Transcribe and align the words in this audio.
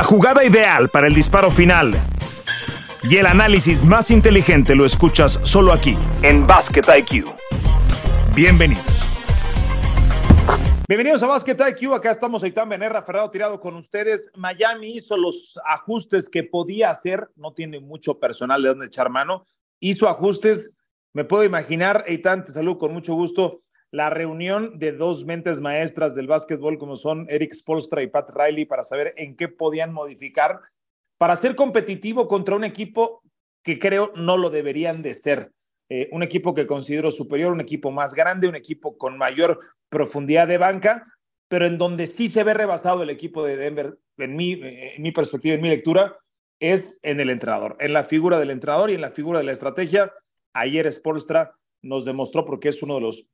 La 0.00 0.06
jugada 0.06 0.42
ideal 0.42 0.88
para 0.88 1.08
el 1.08 1.14
disparo 1.14 1.50
final 1.50 1.92
y 3.02 3.18
el 3.18 3.26
análisis 3.26 3.84
más 3.84 4.10
inteligente 4.10 4.74
lo 4.74 4.86
escuchas 4.86 5.38
solo 5.42 5.74
aquí, 5.74 5.94
en 6.22 6.46
Basket 6.46 6.84
IQ. 7.00 7.26
Bienvenidos. 8.34 8.82
Bienvenidos 10.88 11.22
a 11.22 11.26
Basket 11.26 11.54
IQ. 11.68 11.92
Acá 11.92 12.12
estamos 12.12 12.42
Aitán 12.42 12.70
Benerra, 12.70 13.02
Ferrado 13.02 13.30
Tirado 13.30 13.60
con 13.60 13.76
ustedes. 13.76 14.30
Miami 14.36 14.96
hizo 14.96 15.18
los 15.18 15.60
ajustes 15.66 16.30
que 16.30 16.44
podía 16.44 16.88
hacer. 16.88 17.28
No 17.36 17.52
tiene 17.52 17.78
mucho 17.78 18.18
personal 18.18 18.62
de 18.62 18.68
donde 18.70 18.86
echar 18.86 19.10
mano. 19.10 19.44
Hizo 19.80 20.08
ajustes. 20.08 20.78
Me 21.12 21.24
puedo 21.24 21.44
imaginar, 21.44 22.04
Aitán, 22.08 22.46
te 22.46 22.52
saludo 22.52 22.78
con 22.78 22.94
mucho 22.94 23.12
gusto. 23.12 23.64
La 23.92 24.08
reunión 24.08 24.78
de 24.78 24.92
dos 24.92 25.24
mentes 25.24 25.60
maestras 25.60 26.14
del 26.14 26.28
básquetbol, 26.28 26.78
como 26.78 26.96
son 26.96 27.26
Eric 27.28 27.54
Spolstra 27.54 28.02
y 28.02 28.06
Pat 28.06 28.30
Riley, 28.30 28.64
para 28.64 28.84
saber 28.84 29.12
en 29.16 29.36
qué 29.36 29.48
podían 29.48 29.92
modificar 29.92 30.60
para 31.18 31.36
ser 31.36 31.54
competitivo 31.56 32.28
contra 32.28 32.56
un 32.56 32.64
equipo 32.64 33.22
que 33.62 33.78
creo 33.78 34.12
no 34.16 34.36
lo 34.36 34.48
deberían 34.48 35.02
de 35.02 35.14
ser. 35.14 35.52
Eh, 35.88 36.08
un 36.12 36.22
equipo 36.22 36.54
que 36.54 36.66
considero 36.66 37.10
superior, 37.10 37.52
un 37.52 37.60
equipo 37.60 37.90
más 37.90 38.14
grande, 38.14 38.48
un 38.48 38.54
equipo 38.54 38.96
con 38.96 39.18
mayor 39.18 39.58
profundidad 39.88 40.46
de 40.46 40.56
banca, 40.56 41.04
pero 41.48 41.66
en 41.66 41.78
donde 41.78 42.06
sí 42.06 42.30
se 42.30 42.44
ve 42.44 42.54
rebasado 42.54 43.02
el 43.02 43.10
equipo 43.10 43.44
de 43.44 43.56
Denver, 43.56 43.98
en 44.16 44.36
mi, 44.36 44.52
eh, 44.52 44.94
en 44.96 45.02
mi 45.02 45.10
perspectiva, 45.10 45.56
en 45.56 45.62
mi 45.62 45.68
lectura, 45.68 46.16
es 46.60 47.00
en 47.02 47.18
el 47.18 47.28
entrenador, 47.28 47.76
en 47.80 47.92
la 47.92 48.04
figura 48.04 48.38
del 48.38 48.50
entrenador 48.50 48.90
y 48.90 48.94
en 48.94 49.00
la 49.00 49.10
figura 49.10 49.40
de 49.40 49.46
la 49.46 49.52
estrategia. 49.52 50.12
Ayer 50.52 50.90
Spolstra 50.92 51.56
nos 51.82 52.04
demostró 52.04 52.44
porque 52.44 52.68
es 52.68 52.82
uno 52.82 52.94
de 52.94 53.00
los 53.00 53.26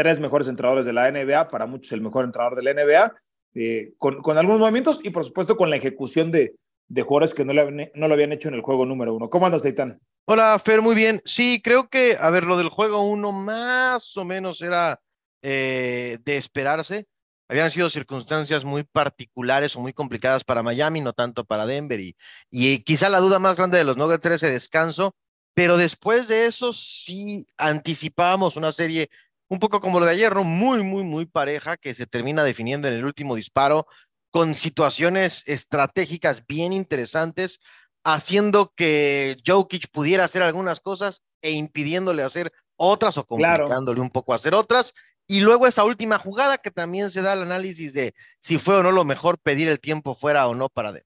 tres 0.00 0.18
mejores 0.18 0.48
entrenadores 0.48 0.86
de 0.86 0.94
la 0.94 1.10
NBA, 1.12 1.48
para 1.48 1.66
muchos 1.66 1.92
el 1.92 2.00
mejor 2.00 2.24
entrenador 2.24 2.56
de 2.56 2.62
la 2.62 2.72
NBA, 2.72 3.14
eh, 3.54 3.92
con, 3.98 4.22
con 4.22 4.38
algunos 4.38 4.58
movimientos 4.58 4.98
y 5.02 5.10
por 5.10 5.26
supuesto 5.26 5.58
con 5.58 5.68
la 5.68 5.76
ejecución 5.76 6.30
de, 6.30 6.54
de 6.88 7.02
jugadores 7.02 7.34
que 7.34 7.44
no, 7.44 7.52
le, 7.52 7.92
no 7.94 8.08
lo 8.08 8.14
habían 8.14 8.32
hecho 8.32 8.48
en 8.48 8.54
el 8.54 8.62
juego 8.62 8.86
número 8.86 9.12
uno. 9.12 9.28
¿Cómo 9.28 9.44
andas, 9.44 9.62
Aitán? 9.62 10.00
Hola, 10.24 10.58
Fer, 10.58 10.80
muy 10.80 10.94
bien. 10.94 11.20
Sí, 11.26 11.60
creo 11.62 11.90
que, 11.90 12.16
a 12.18 12.30
ver, 12.30 12.44
lo 12.44 12.56
del 12.56 12.70
juego 12.70 13.02
uno 13.02 13.30
más 13.30 14.16
o 14.16 14.24
menos 14.24 14.62
era 14.62 14.98
eh, 15.42 16.16
de 16.24 16.38
esperarse. 16.38 17.06
Habían 17.46 17.70
sido 17.70 17.90
circunstancias 17.90 18.64
muy 18.64 18.84
particulares 18.84 19.76
o 19.76 19.80
muy 19.80 19.92
complicadas 19.92 20.44
para 20.44 20.62
Miami, 20.62 21.02
no 21.02 21.12
tanto 21.12 21.44
para 21.44 21.66
Denver. 21.66 22.00
Y, 22.00 22.16
y 22.50 22.82
quizá 22.84 23.10
la 23.10 23.20
duda 23.20 23.38
más 23.38 23.56
grande 23.56 23.76
de 23.76 23.84
los 23.84 23.98
Nuggets 23.98 24.24
era 24.24 24.36
ese 24.36 24.50
descanso. 24.50 25.14
Pero 25.52 25.76
después 25.76 26.26
de 26.26 26.46
eso 26.46 26.72
sí 26.72 27.46
anticipábamos 27.58 28.56
una 28.56 28.72
serie 28.72 29.10
un 29.50 29.58
poco 29.58 29.80
como 29.80 29.98
lo 29.98 30.06
de 30.06 30.12
ayer, 30.12 30.34
¿no? 30.34 30.44
Muy, 30.44 30.82
muy, 30.82 31.02
muy 31.02 31.26
pareja 31.26 31.76
que 31.76 31.92
se 31.92 32.06
termina 32.06 32.44
definiendo 32.44 32.86
en 32.86 32.94
el 32.94 33.04
último 33.04 33.34
disparo 33.34 33.86
con 34.30 34.54
situaciones 34.54 35.42
estratégicas 35.44 36.46
bien 36.46 36.72
interesantes, 36.72 37.60
haciendo 38.04 38.72
que 38.76 39.36
Jokic 39.44 39.90
pudiera 39.90 40.24
hacer 40.24 40.42
algunas 40.42 40.78
cosas 40.78 41.22
e 41.42 41.50
impidiéndole 41.50 42.22
hacer 42.22 42.52
otras 42.76 43.18
o 43.18 43.26
complicándole 43.26 44.00
un 44.00 44.10
poco 44.10 44.34
hacer 44.34 44.54
otras. 44.54 44.94
Y 45.26 45.40
luego 45.40 45.66
esa 45.66 45.84
última 45.84 46.18
jugada 46.18 46.58
que 46.58 46.70
también 46.70 47.10
se 47.10 47.20
da 47.20 47.32
el 47.32 47.42
análisis 47.42 47.92
de 47.92 48.14
si 48.38 48.58
fue 48.58 48.76
o 48.76 48.82
no 48.84 48.92
lo 48.92 49.04
mejor 49.04 49.38
pedir 49.38 49.68
el 49.68 49.80
tiempo 49.80 50.14
fuera 50.14 50.46
o 50.46 50.54
no 50.54 50.68
para 50.68 50.92
de 50.92 51.04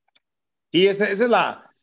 Y 0.71 0.87
esa, 0.87 1.09
es 1.09 1.19
la, 1.21 1.75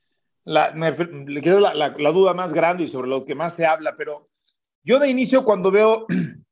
la, 0.44 0.74
la, 0.76 1.96
la, 1.98 2.12
duda 2.12 2.36
más 2.36 2.54
grande 2.54 2.84
y 2.84 2.88
sobre 2.88 3.10
lo 3.10 3.26
que 3.26 3.36
más 3.36 3.56
se 3.56 3.66
habla, 3.66 3.96
pero 3.98 4.30
yo 4.84 5.00
de 5.00 5.10
inicio 5.10 5.44
cuando 5.44 5.72
veo 5.72 6.06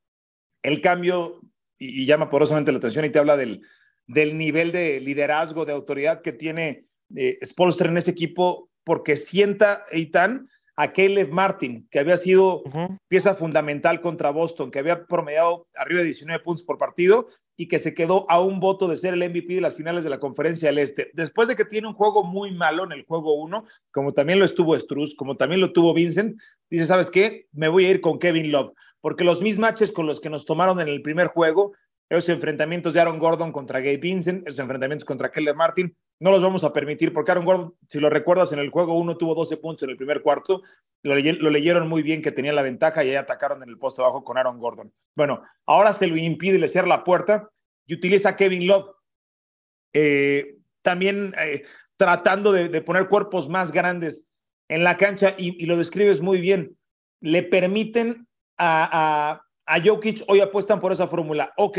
el 0.64 0.82
cambio 0.82 1.42
y, 1.78 2.02
y 2.02 2.06
llama 2.06 2.30
porosamente 2.30 2.72
la 2.72 2.78
atención 2.78 3.06
y 3.06 3.10
te 3.10 3.20
habla 3.20 3.38
del, 3.38 3.62
del 4.10 4.38
nivel 4.38 4.72
de 4.72 5.00
liderazgo, 5.00 5.66
de 5.66 5.72
autoridad 5.72 6.22
que 6.22 6.34
tiene 6.34 6.86
eh, 7.16 7.38
Spolster 7.46 7.88
en 7.88 7.98
ese 7.98 8.12
equipo, 8.12 8.70
porque 8.84 9.16
sienta 9.16 9.86
Eitan 9.92 10.48
a 10.76 10.88
Caleb 10.88 11.30
Martin, 11.30 11.88
que 11.92 12.00
había 12.00 12.18
sido 12.18 12.64
pieza 13.08 13.36
fundamental 13.36 14.00
contra 14.02 14.32
Boston, 14.32 14.72
que 14.72 14.80
había 14.80 15.06
promediado 15.06 15.68
arriba 15.76 16.00
de 16.00 16.06
19 16.06 16.42
puntos 16.42 16.64
por 16.64 16.78
partido 16.78 17.28
y 17.58 17.68
que 17.68 17.78
se 17.78 17.94
quedó 17.94 18.26
a 18.32 18.40
un 18.40 18.62
voto 18.62 18.88
de 18.88 18.96
ser 18.96 19.14
el 19.14 19.30
MVP 19.30 19.56
de 19.56 19.62
las 19.62 19.76
finales 19.76 20.06
de 20.06 20.10
la 20.10 20.20
Conferencia 20.20 20.70
del 20.70 20.78
Este. 20.78 21.12
Después 21.14 21.50
de 21.50 21.58
que 21.58 21.66
tiene 21.66 21.90
un 21.90 21.94
juego 21.94 22.24
muy 22.24 22.52
malo 22.52 22.86
en 22.86 22.94
el 22.94 23.04
juego 23.04 23.34
1, 23.34 23.66
como 23.92 24.14
también 24.14 24.40
lo 24.40 24.46
estuvo 24.46 24.80
Struz, 24.80 25.14
como 25.16 25.36
también 25.36 25.60
lo 25.60 25.74
tuvo 25.74 25.94
Vincent, 25.94 26.40
dice, 26.70 26.86
¿sabes 26.86 27.12
qué? 27.12 27.48
Me 27.52 27.68
voy 27.68 27.86
a 27.86 27.90
ir 27.90 28.00
con 28.00 28.18
Kevin 28.18 28.50
Love, 28.50 28.72
porque 29.02 29.24
los 29.24 29.42
mismatches 29.42 29.92
con 29.92 30.08
los 30.08 30.20
que 30.20 30.30
nos 30.30 30.46
tomaron 30.46 30.80
en 30.80 30.88
el 30.88 31.02
primer 31.02 31.28
juego 31.28 31.74
esos 32.10 32.30
enfrentamientos 32.30 32.94
de 32.94 33.02
Aaron 33.02 33.20
Gordon 33.20 33.52
contra 33.52 33.80
Gabe 33.80 33.98
Vincent, 33.98 34.48
esos 34.48 34.60
enfrentamientos 34.60 35.06
contra 35.06 35.30
Keller 35.30 35.56
Martin, 35.56 35.96
no 36.20 36.32
los 36.32 36.42
vamos 36.42 36.64
a 36.64 36.74
permitir 36.74 37.14
porque 37.14 37.32
Aaron 37.32 37.46
Gordon, 37.46 37.76
si 37.88 38.00
lo 38.00 38.10
recuerdas, 38.10 38.52
en 38.52 38.60
el 38.60 38.70
juego 38.70 38.98
uno 38.98 39.16
tuvo 39.16 39.36
12 39.36 39.58
puntos 39.58 39.84
en 39.84 39.92
el 39.92 39.98
primer 39.98 40.22
cuarto, 40.22 40.64
lo, 41.04 41.16
leyeron 41.16 41.88
muy 41.88 42.02
bien 42.02 42.22
que 42.22 42.32
tenía 42.32 42.52
la 42.52 42.62
ventaja 42.62 43.04
y 43.04 43.10
ahí 43.10 43.16
atacaron 43.16 43.64
en 43.64 43.70
el 43.70 43.78
poste 43.78 44.02
abajo 44.02 44.24
con 44.24 44.38
Aaron 44.38 44.60
Gordon. 44.60 44.92
Bueno, 45.16 45.44
ahora 45.66 45.94
se 45.94 46.08
lo 46.08 46.18
impide 46.18 46.58
y 46.58 46.60
le 46.60 46.68
cierra 46.68 46.88
la 46.88 47.04
puerta 47.04 47.50
y 47.86 47.94
utiliza 47.94 48.30
a 48.30 48.36
Kevin 48.36 48.68
Love. 48.68 48.90
Eh, 49.94 50.58
también 50.82 51.34
eh, 51.40 51.64
tratando 51.96 52.52
de, 52.52 52.82
poner 52.82 53.08
cuerpos 53.08 53.48
más 53.50 53.72
grandes 53.72 54.30
en 54.68 54.84
la 54.84 54.98
cancha 54.98 55.36
y, 55.38 55.66
lo 55.66 55.78
describes 55.78 56.22
muy 56.22 56.42
bien. 56.42 56.78
Le 57.22 57.44
permiten 57.44 58.28
a 58.60 59.42
a 59.70 59.80
Jokic 59.80 60.24
hoy 60.28 60.40
apuestan 60.40 60.80
por 60.80 60.92
esa 60.92 61.08
fórmula. 61.08 61.54
Ok, 61.56 61.78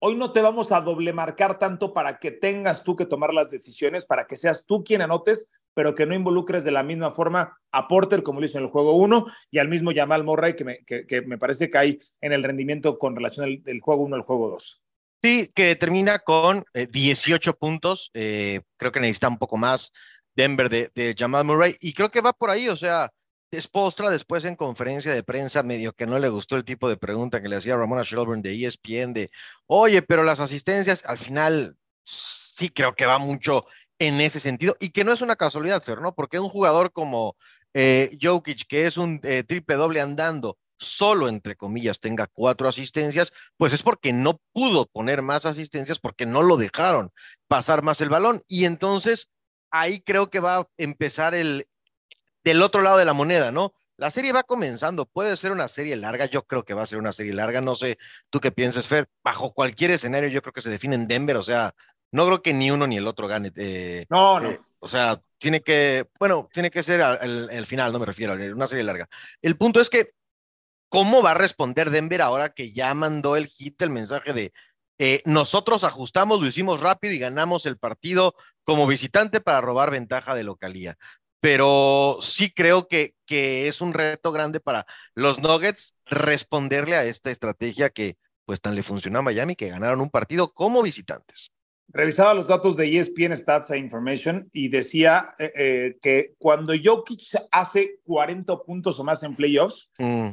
hoy 0.00 0.14
no 0.14 0.30
te 0.30 0.42
vamos 0.42 0.70
a 0.72 0.82
doble 0.82 1.14
marcar 1.14 1.58
tanto 1.58 1.94
para 1.94 2.18
que 2.18 2.30
tengas 2.30 2.84
tú 2.84 2.96
que 2.96 3.06
tomar 3.06 3.32
las 3.32 3.50
decisiones, 3.50 4.04
para 4.04 4.26
que 4.26 4.36
seas 4.36 4.66
tú 4.66 4.84
quien 4.84 5.00
anotes, 5.00 5.50
pero 5.72 5.94
que 5.94 6.04
no 6.04 6.14
involucres 6.14 6.64
de 6.64 6.70
la 6.70 6.82
misma 6.82 7.12
forma 7.12 7.58
a 7.72 7.88
Porter 7.88 8.22
como 8.22 8.40
lo 8.40 8.46
hizo 8.46 8.58
en 8.58 8.64
el 8.64 8.70
juego 8.70 8.92
1 8.92 9.24
y 9.50 9.58
al 9.58 9.68
mismo 9.68 9.90
Jamal 9.94 10.22
Murray 10.22 10.54
que 10.54 10.64
me, 10.64 10.84
que, 10.84 11.22
me 11.22 11.38
parece 11.38 11.70
que 11.70 11.78
hay 11.78 11.98
en 12.20 12.34
el 12.34 12.42
rendimiento 12.42 12.98
con 12.98 13.16
relación 13.16 13.62
del 13.62 13.80
juego 13.80 14.02
1 14.02 14.16
al 14.16 14.22
juego 14.22 14.50
2. 14.50 14.82
Sí, 15.22 15.48
que 15.54 15.76
termina 15.76 16.18
con 16.18 16.66
18 16.74 17.50
eh, 17.50 17.54
puntos. 17.58 18.10
Eh, 18.12 18.60
creo 18.76 18.92
que 18.92 19.00
necesita 19.00 19.28
un 19.28 19.38
poco 19.38 19.56
más 19.56 19.92
Denver 20.34 20.68
de, 20.68 20.90
de 20.94 21.14
Jamal 21.16 21.46
Murray 21.46 21.76
y 21.80 21.94
creo 21.94 22.10
que 22.10 22.20
va 22.20 22.34
por 22.34 22.50
ahí, 22.50 22.68
o 22.68 22.76
sea, 22.76 23.10
Postra 23.72 24.10
después 24.10 24.44
en 24.44 24.54
conferencia 24.54 25.12
de 25.12 25.24
prensa 25.24 25.64
medio 25.64 25.92
que 25.92 26.06
no 26.06 26.20
le 26.20 26.28
gustó 26.28 26.54
el 26.56 26.64
tipo 26.64 26.88
de 26.88 26.96
pregunta 26.96 27.42
que 27.42 27.48
le 27.48 27.56
hacía 27.56 27.76
Ramona 27.76 28.04
Shelburne 28.04 28.42
de 28.42 28.64
ESPN 28.64 29.12
de, 29.12 29.30
oye, 29.66 30.02
pero 30.02 30.22
las 30.22 30.38
asistencias 30.38 31.02
al 31.04 31.18
final 31.18 31.76
sí 32.04 32.70
creo 32.70 32.94
que 32.94 33.06
va 33.06 33.18
mucho 33.18 33.66
en 33.98 34.20
ese 34.20 34.38
sentido 34.38 34.76
y 34.78 34.90
que 34.90 35.02
no 35.02 35.12
es 35.12 35.20
una 35.20 35.34
casualidad, 35.34 35.82
Fer, 35.82 36.00
¿no? 36.00 36.14
Porque 36.14 36.38
un 36.38 36.48
jugador 36.48 36.92
como 36.92 37.36
eh, 37.74 38.16
Jokic, 38.22 38.66
que 38.68 38.86
es 38.86 38.96
un 38.96 39.20
eh, 39.24 39.42
triple 39.42 39.74
doble 39.74 40.00
andando, 40.00 40.56
solo 40.78 41.28
entre 41.28 41.56
comillas 41.56 41.98
tenga 41.98 42.28
cuatro 42.28 42.68
asistencias, 42.68 43.32
pues 43.56 43.72
es 43.72 43.82
porque 43.82 44.12
no 44.12 44.40
pudo 44.52 44.86
poner 44.86 45.22
más 45.22 45.44
asistencias 45.44 45.98
porque 45.98 46.24
no 46.24 46.42
lo 46.42 46.56
dejaron 46.56 47.10
pasar 47.48 47.82
más 47.82 48.00
el 48.00 48.10
balón 48.10 48.44
y 48.46 48.64
entonces 48.64 49.28
ahí 49.72 50.02
creo 50.02 50.30
que 50.30 50.40
va 50.40 50.58
a 50.58 50.68
empezar 50.78 51.34
el, 51.34 51.66
del 52.44 52.62
otro 52.62 52.82
lado 52.82 52.98
de 52.98 53.04
la 53.04 53.12
moneda, 53.12 53.52
¿no? 53.52 53.74
La 53.96 54.10
serie 54.10 54.32
va 54.32 54.44
comenzando, 54.44 55.04
puede 55.04 55.36
ser 55.36 55.52
una 55.52 55.68
serie 55.68 55.94
larga, 55.94 56.24
yo 56.24 56.46
creo 56.46 56.64
que 56.64 56.72
va 56.72 56.82
a 56.82 56.86
ser 56.86 56.98
una 56.98 57.12
serie 57.12 57.34
larga, 57.34 57.60
no 57.60 57.74
sé, 57.74 57.98
tú 58.30 58.40
qué 58.40 58.50
piensas, 58.50 58.86
Fer, 58.86 59.08
bajo 59.22 59.52
cualquier 59.52 59.90
escenario 59.90 60.30
yo 60.30 60.40
creo 60.40 60.54
que 60.54 60.62
se 60.62 60.70
define 60.70 60.94
en 60.94 61.06
Denver, 61.06 61.36
o 61.36 61.42
sea, 61.42 61.74
no 62.10 62.24
creo 62.26 62.42
que 62.42 62.54
ni 62.54 62.70
uno 62.70 62.86
ni 62.86 62.96
el 62.96 63.06
otro 63.06 63.28
gane. 63.28 63.52
Eh, 63.56 64.06
no, 64.08 64.40
no. 64.40 64.50
Eh, 64.50 64.60
o 64.78 64.88
sea, 64.88 65.20
tiene 65.38 65.60
que, 65.60 66.06
bueno, 66.18 66.48
tiene 66.52 66.70
que 66.70 66.82
ser 66.82 67.00
el, 67.20 67.66
final, 67.66 67.92
no 67.92 67.98
me 67.98 68.06
refiero, 68.06 68.32
a 68.32 68.36
una 68.36 68.66
serie 68.66 68.84
larga. 68.84 69.06
El 69.42 69.56
punto 69.56 69.80
es 69.80 69.90
que, 69.90 70.12
¿cómo 70.88 71.22
va 71.22 71.32
a 71.32 71.34
responder 71.34 71.90
Denver 71.90 72.22
ahora 72.22 72.50
que 72.54 72.72
ya 72.72 72.94
mandó 72.94 73.36
el 73.36 73.48
hit, 73.48 73.80
el 73.82 73.90
mensaje 73.90 74.32
de, 74.32 74.52
eh, 74.98 75.22
nosotros 75.24 75.84
ajustamos, 75.84 76.40
lo 76.40 76.46
hicimos 76.46 76.80
rápido 76.80 77.14
y 77.14 77.18
ganamos 77.18 77.64
el 77.66 77.78
partido 77.78 78.34
como 78.64 78.86
visitante 78.86 79.40
para 79.40 79.60
robar 79.60 79.90
ventaja 79.90 80.34
de 80.34 80.44
localía 80.44 80.96
pero 81.40 82.18
sí 82.20 82.50
creo 82.50 82.86
que, 82.86 83.14
que 83.26 83.66
es 83.66 83.80
un 83.80 83.94
reto 83.94 84.30
grande 84.30 84.60
para 84.60 84.86
los 85.14 85.40
Nuggets 85.40 85.96
responderle 86.06 86.96
a 86.96 87.04
esta 87.04 87.30
estrategia 87.30 87.90
que 87.90 88.16
pues 88.44 88.60
tan 88.60 88.74
le 88.74 88.82
funcionó 88.82 89.20
a 89.20 89.22
Miami 89.22 89.56
que 89.56 89.68
ganaron 89.68 90.00
un 90.00 90.10
partido 90.10 90.52
como 90.52 90.82
visitantes. 90.82 91.52
Revisaba 91.92 92.34
los 92.34 92.48
datos 92.48 92.76
de 92.76 92.98
ESPN 92.98 93.36
Stats 93.36 93.70
e 93.70 93.78
Information 93.78 94.48
y 94.52 94.68
decía 94.68 95.34
eh, 95.38 95.52
eh, 95.56 95.98
que 96.00 96.34
cuando 96.38 96.72
Jokic 96.72 97.20
hace 97.50 98.00
40 98.04 98.62
puntos 98.62 98.98
o 99.00 99.04
más 99.04 99.22
en 99.22 99.34
playoffs, 99.34 99.90
mm. 99.98 100.28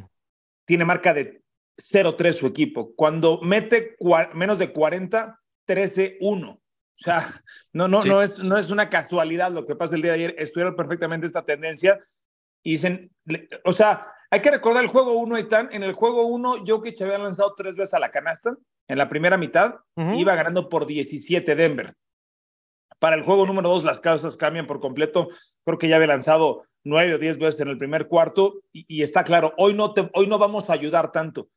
tiene 0.66 0.86
marca 0.86 1.14
de 1.14 1.42
0-3 1.78 2.34
su 2.34 2.48
equipo. 2.48 2.94
Cuando 2.96 3.40
mete 3.42 3.96
menos 4.34 4.60
de 4.60 4.72
40, 4.72 5.40
13-1. 5.68 6.60
O 7.00 7.04
sea, 7.04 7.28
no, 7.74 7.88
no, 7.88 8.02
no, 8.02 8.22
es, 8.22 8.40
no 8.40 8.58
es 8.58 8.72
una 8.72 8.90
casualidad 8.90 9.52
lo 9.52 9.66
que 9.66 9.76
pasa 9.76 9.96
el 9.96 10.02
día 10.02 10.12
de 10.12 10.18
ayer. 10.18 10.36
Estudiaron 10.38 10.76
perfectamente 10.76 11.26
esta 11.26 11.46
tendencia 11.46 12.00
y 12.64 12.72
dicen, 12.72 13.12
o 13.64 13.72
sea, 13.72 14.08
hay 14.30 14.42
que 14.42 14.52
recordar 14.52 14.84
el 14.84 14.90
juego 14.90 15.14
1 15.14 15.38
y 15.40 15.44
tan. 15.44 15.70
En 15.72 15.84
el 15.84 15.94
juego 15.94 16.28
1, 16.28 16.64
Jokic 16.66 17.02
había 17.02 17.18
lanzado 17.18 17.54
tres 17.56 17.76
veces 17.76 17.94
a 17.94 18.00
la 18.00 18.10
canasta 18.10 18.58
en 18.88 18.98
la 18.98 19.10
primera 19.10 19.38
mitad, 19.38 19.76
iba 19.96 20.36
ganando 20.36 20.70
por 20.70 20.86
17 20.86 21.56
Denver. 21.56 21.96
Para 23.00 23.16
el 23.16 23.24
juego 23.24 23.46
número 23.46 23.70
dos, 23.70 23.84
las 23.84 24.00
cosas 24.00 24.38
cambian 24.38 24.66
por 24.66 24.80
completo. 24.80 25.28
Creo 25.64 25.78
que 25.78 25.88
ya 25.88 25.98
había 25.98 26.08
lanzado 26.08 26.66
nueve 26.84 27.16
o 27.16 27.18
diez 27.20 27.38
veces 27.38 27.60
en 27.60 27.68
el 27.68 27.78
primer 27.78 28.08
cuarto 28.08 28.62
y, 28.72 29.02
está 29.02 29.24
claro, 29.24 29.54
hoy 29.58 29.74
no, 29.74 29.94
te, 29.94 30.10
hoy 30.14 30.28
no 30.28 30.38
vamos 30.38 30.70
a 30.70 30.74
ayudar 30.74 31.12
tanto. 31.12 31.50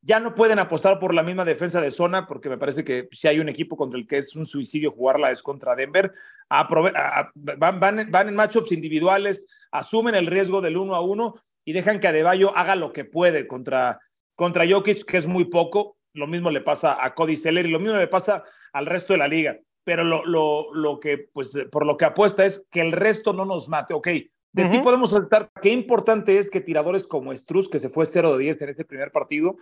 Ya 0.00 0.20
no 0.20 0.34
pueden 0.34 0.58
apostar 0.58 0.98
por 0.98 1.12
la 1.12 1.22
misma 1.22 1.44
defensa 1.44 1.80
de 1.80 1.90
zona, 1.90 2.26
porque 2.26 2.48
me 2.48 2.58
parece 2.58 2.84
que 2.84 3.08
si 3.10 3.26
hay 3.28 3.40
un 3.40 3.48
equipo 3.48 3.76
contra 3.76 3.98
el 3.98 4.06
que 4.06 4.18
es 4.18 4.36
un 4.36 4.46
suicidio 4.46 4.92
jugarla 4.92 5.30
es 5.30 5.42
contra 5.42 5.74
Denver. 5.74 6.12
van, 6.48 7.80
van, 7.80 8.08
van 8.10 8.28
en 8.28 8.34
matchups 8.34 8.72
individuales, 8.72 9.48
asumen 9.70 10.14
el 10.14 10.26
riesgo 10.26 10.60
del 10.60 10.76
uno 10.76 10.94
a 10.94 11.00
uno 11.00 11.34
y 11.64 11.72
dejan 11.72 12.00
que 12.00 12.08
Adebayo 12.08 12.56
haga 12.56 12.76
lo 12.76 12.92
que 12.92 13.04
puede 13.04 13.46
contra, 13.46 14.00
contra 14.34 14.66
Jokic, 14.68 15.04
que 15.04 15.16
es 15.16 15.26
muy 15.26 15.44
poco. 15.44 15.98
Lo 16.14 16.26
mismo 16.26 16.50
le 16.50 16.60
pasa 16.60 17.04
a 17.04 17.14
Cody 17.14 17.36
Seller 17.36 17.66
y 17.66 17.70
lo 17.70 17.80
mismo 17.80 17.98
le 17.98 18.08
pasa 18.08 18.44
al 18.72 18.86
resto 18.86 19.12
de 19.12 19.18
la 19.18 19.28
liga. 19.28 19.58
Pero 19.84 20.04
lo, 20.04 20.24
lo, 20.24 20.72
lo 20.72 21.00
que, 21.00 21.28
pues, 21.32 21.50
por 21.70 21.84
lo 21.84 21.96
que 21.96 22.04
apuesta 22.04 22.44
es 22.44 22.66
que 22.70 22.80
el 22.80 22.92
resto 22.92 23.32
no 23.32 23.44
nos 23.44 23.68
mate. 23.68 23.94
Ok, 23.94 24.08
de 24.52 24.64
ti 24.70 24.78
podemos 24.78 25.10
saltar. 25.10 25.50
Qué 25.60 25.68
importante 25.68 26.38
es 26.38 26.50
que 26.50 26.60
tiradores 26.60 27.04
como 27.04 27.34
Struz, 27.34 27.68
que 27.68 27.78
se 27.78 27.88
fue 27.88 28.06
0 28.06 28.36
de 28.36 28.44
10 28.44 28.62
en 28.62 28.68
ese 28.70 28.84
primer 28.84 29.12
partido, 29.12 29.56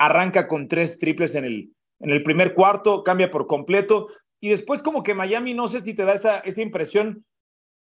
arranca 0.00 0.48
con 0.48 0.66
tres 0.66 0.98
triples 0.98 1.34
en 1.34 1.44
el, 1.44 1.72
en 2.00 2.10
el 2.10 2.22
primer 2.22 2.54
cuarto, 2.54 3.04
cambia 3.04 3.30
por 3.30 3.46
completo. 3.46 4.08
Y 4.40 4.48
después, 4.48 4.82
como 4.82 5.02
que 5.02 5.14
Miami, 5.14 5.52
no 5.52 5.68
sé 5.68 5.80
si 5.80 5.92
te 5.94 6.04
da 6.04 6.14
esa, 6.14 6.38
esa 6.40 6.62
impresión, 6.62 7.24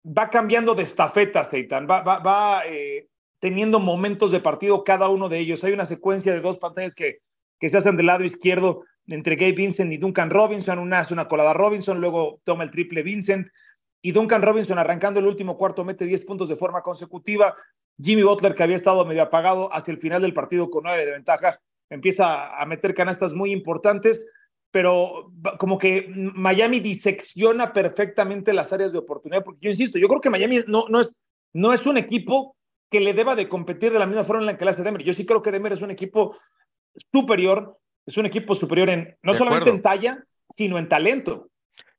va 0.07 0.31
cambiando 0.31 0.75
de 0.75 0.85
estafeta, 0.85 1.43
Seitan. 1.43 1.89
Va, 1.91 2.03
va, 2.03 2.21
va 2.21 2.63
eh, 2.67 3.09
teniendo 3.41 3.81
momentos 3.81 4.31
de 4.31 4.39
partido 4.39 4.85
cada 4.85 5.09
uno 5.09 5.29
de 5.29 5.41
ellos. 5.41 5.65
Hay 5.65 5.73
una 5.73 5.87
secuencia 5.87 6.33
de 6.33 6.41
dos 6.41 6.59
pantallas 6.59 6.95
que, 6.95 7.19
que 7.59 7.69
se 7.69 7.77
hacen 7.77 7.97
del 7.97 8.07
lado 8.07 8.25
izquierdo 8.25 8.85
entre 9.09 9.35
Gabe 9.35 9.53
Vincent 9.53 9.93
y 9.93 9.99
Duncan 9.99 10.31
Robinson, 10.31 10.79
una 10.79 11.01
hace 11.01 11.13
una 11.13 11.29
colada 11.29 11.53
Robinson, 11.53 12.01
luego 12.01 12.41
toma 12.45 12.65
el 12.65 12.71
triple 12.71 13.03
Vincent 13.03 13.49
y 14.01 14.13
Duncan 14.13 14.41
Robinson 14.41 14.79
arrancando 14.79 15.19
el 15.19 15.27
último 15.27 15.59
cuarto 15.59 15.85
mete 15.85 16.07
10 16.07 16.25
puntos 16.25 16.49
de 16.49 16.57
forma 16.57 16.83
consecutiva. 16.83 17.57
Jimmy 18.01 18.23
Butler, 18.23 18.55
que 18.55 18.63
había 18.63 18.77
estado 18.77 19.05
medio 19.05 19.23
apagado 19.23 19.73
hacia 19.73 19.93
el 19.93 19.99
final 19.99 20.23
del 20.23 20.33
partido 20.33 20.71
con 20.71 20.85
9 20.85 21.05
de 21.05 21.13
ventaja, 21.13 21.61
empieza 21.91 22.61
a 22.61 22.67
meter 22.67 22.95
canastas 22.95 23.35
muy 23.35 23.53
importantes, 23.53 24.31
pero 24.71 25.33
como 25.59 25.79
que 25.79 26.09
Miami 26.09 26.81
disecciona 26.81 27.73
perfectamente 27.73 28.53
las 28.53 28.73
áreas 28.73 28.93
de 28.93 28.99
oportunidad, 28.99 29.45
porque 29.45 29.61
yo 29.63 29.71
insisto, 29.71 29.99
yo 29.99 30.09
creo 30.09 30.21
que 30.21 30.31
Miami 30.31 30.61
no, 30.67 30.87
no, 30.89 31.01
es, 31.01 31.21
no 31.53 31.73
es 31.73 31.87
un 31.87 31.97
equipo 31.97 32.57
que 32.91 33.01
le 33.01 33.13
deba 33.13 33.37
de 33.37 33.49
competir 33.49 33.93
de 33.93 33.99
la 33.99 34.07
misma 34.07 34.25
forma 34.25 34.43
en 34.43 34.47
la 34.47 34.59
que 34.59 34.65
la 34.65 34.73
hace 34.73 34.83
Denver. 34.83 35.03
Yo 35.03 35.13
sí 35.13 35.27
creo 35.27 35.43
que 35.43 35.51
Denver 35.51 35.73
es 35.73 35.83
un 35.83 35.91
equipo 35.91 36.37
superior, 37.13 37.79
es 38.07 38.17
un 38.17 38.27
equipo 38.27 38.55
superior 38.55 38.91
en 38.91 39.17
no 39.23 39.35
solamente 39.35 39.71
en 39.71 39.83
talla, 39.83 40.25
sino 40.57 40.79
en 40.79 40.89
talento. 40.89 41.51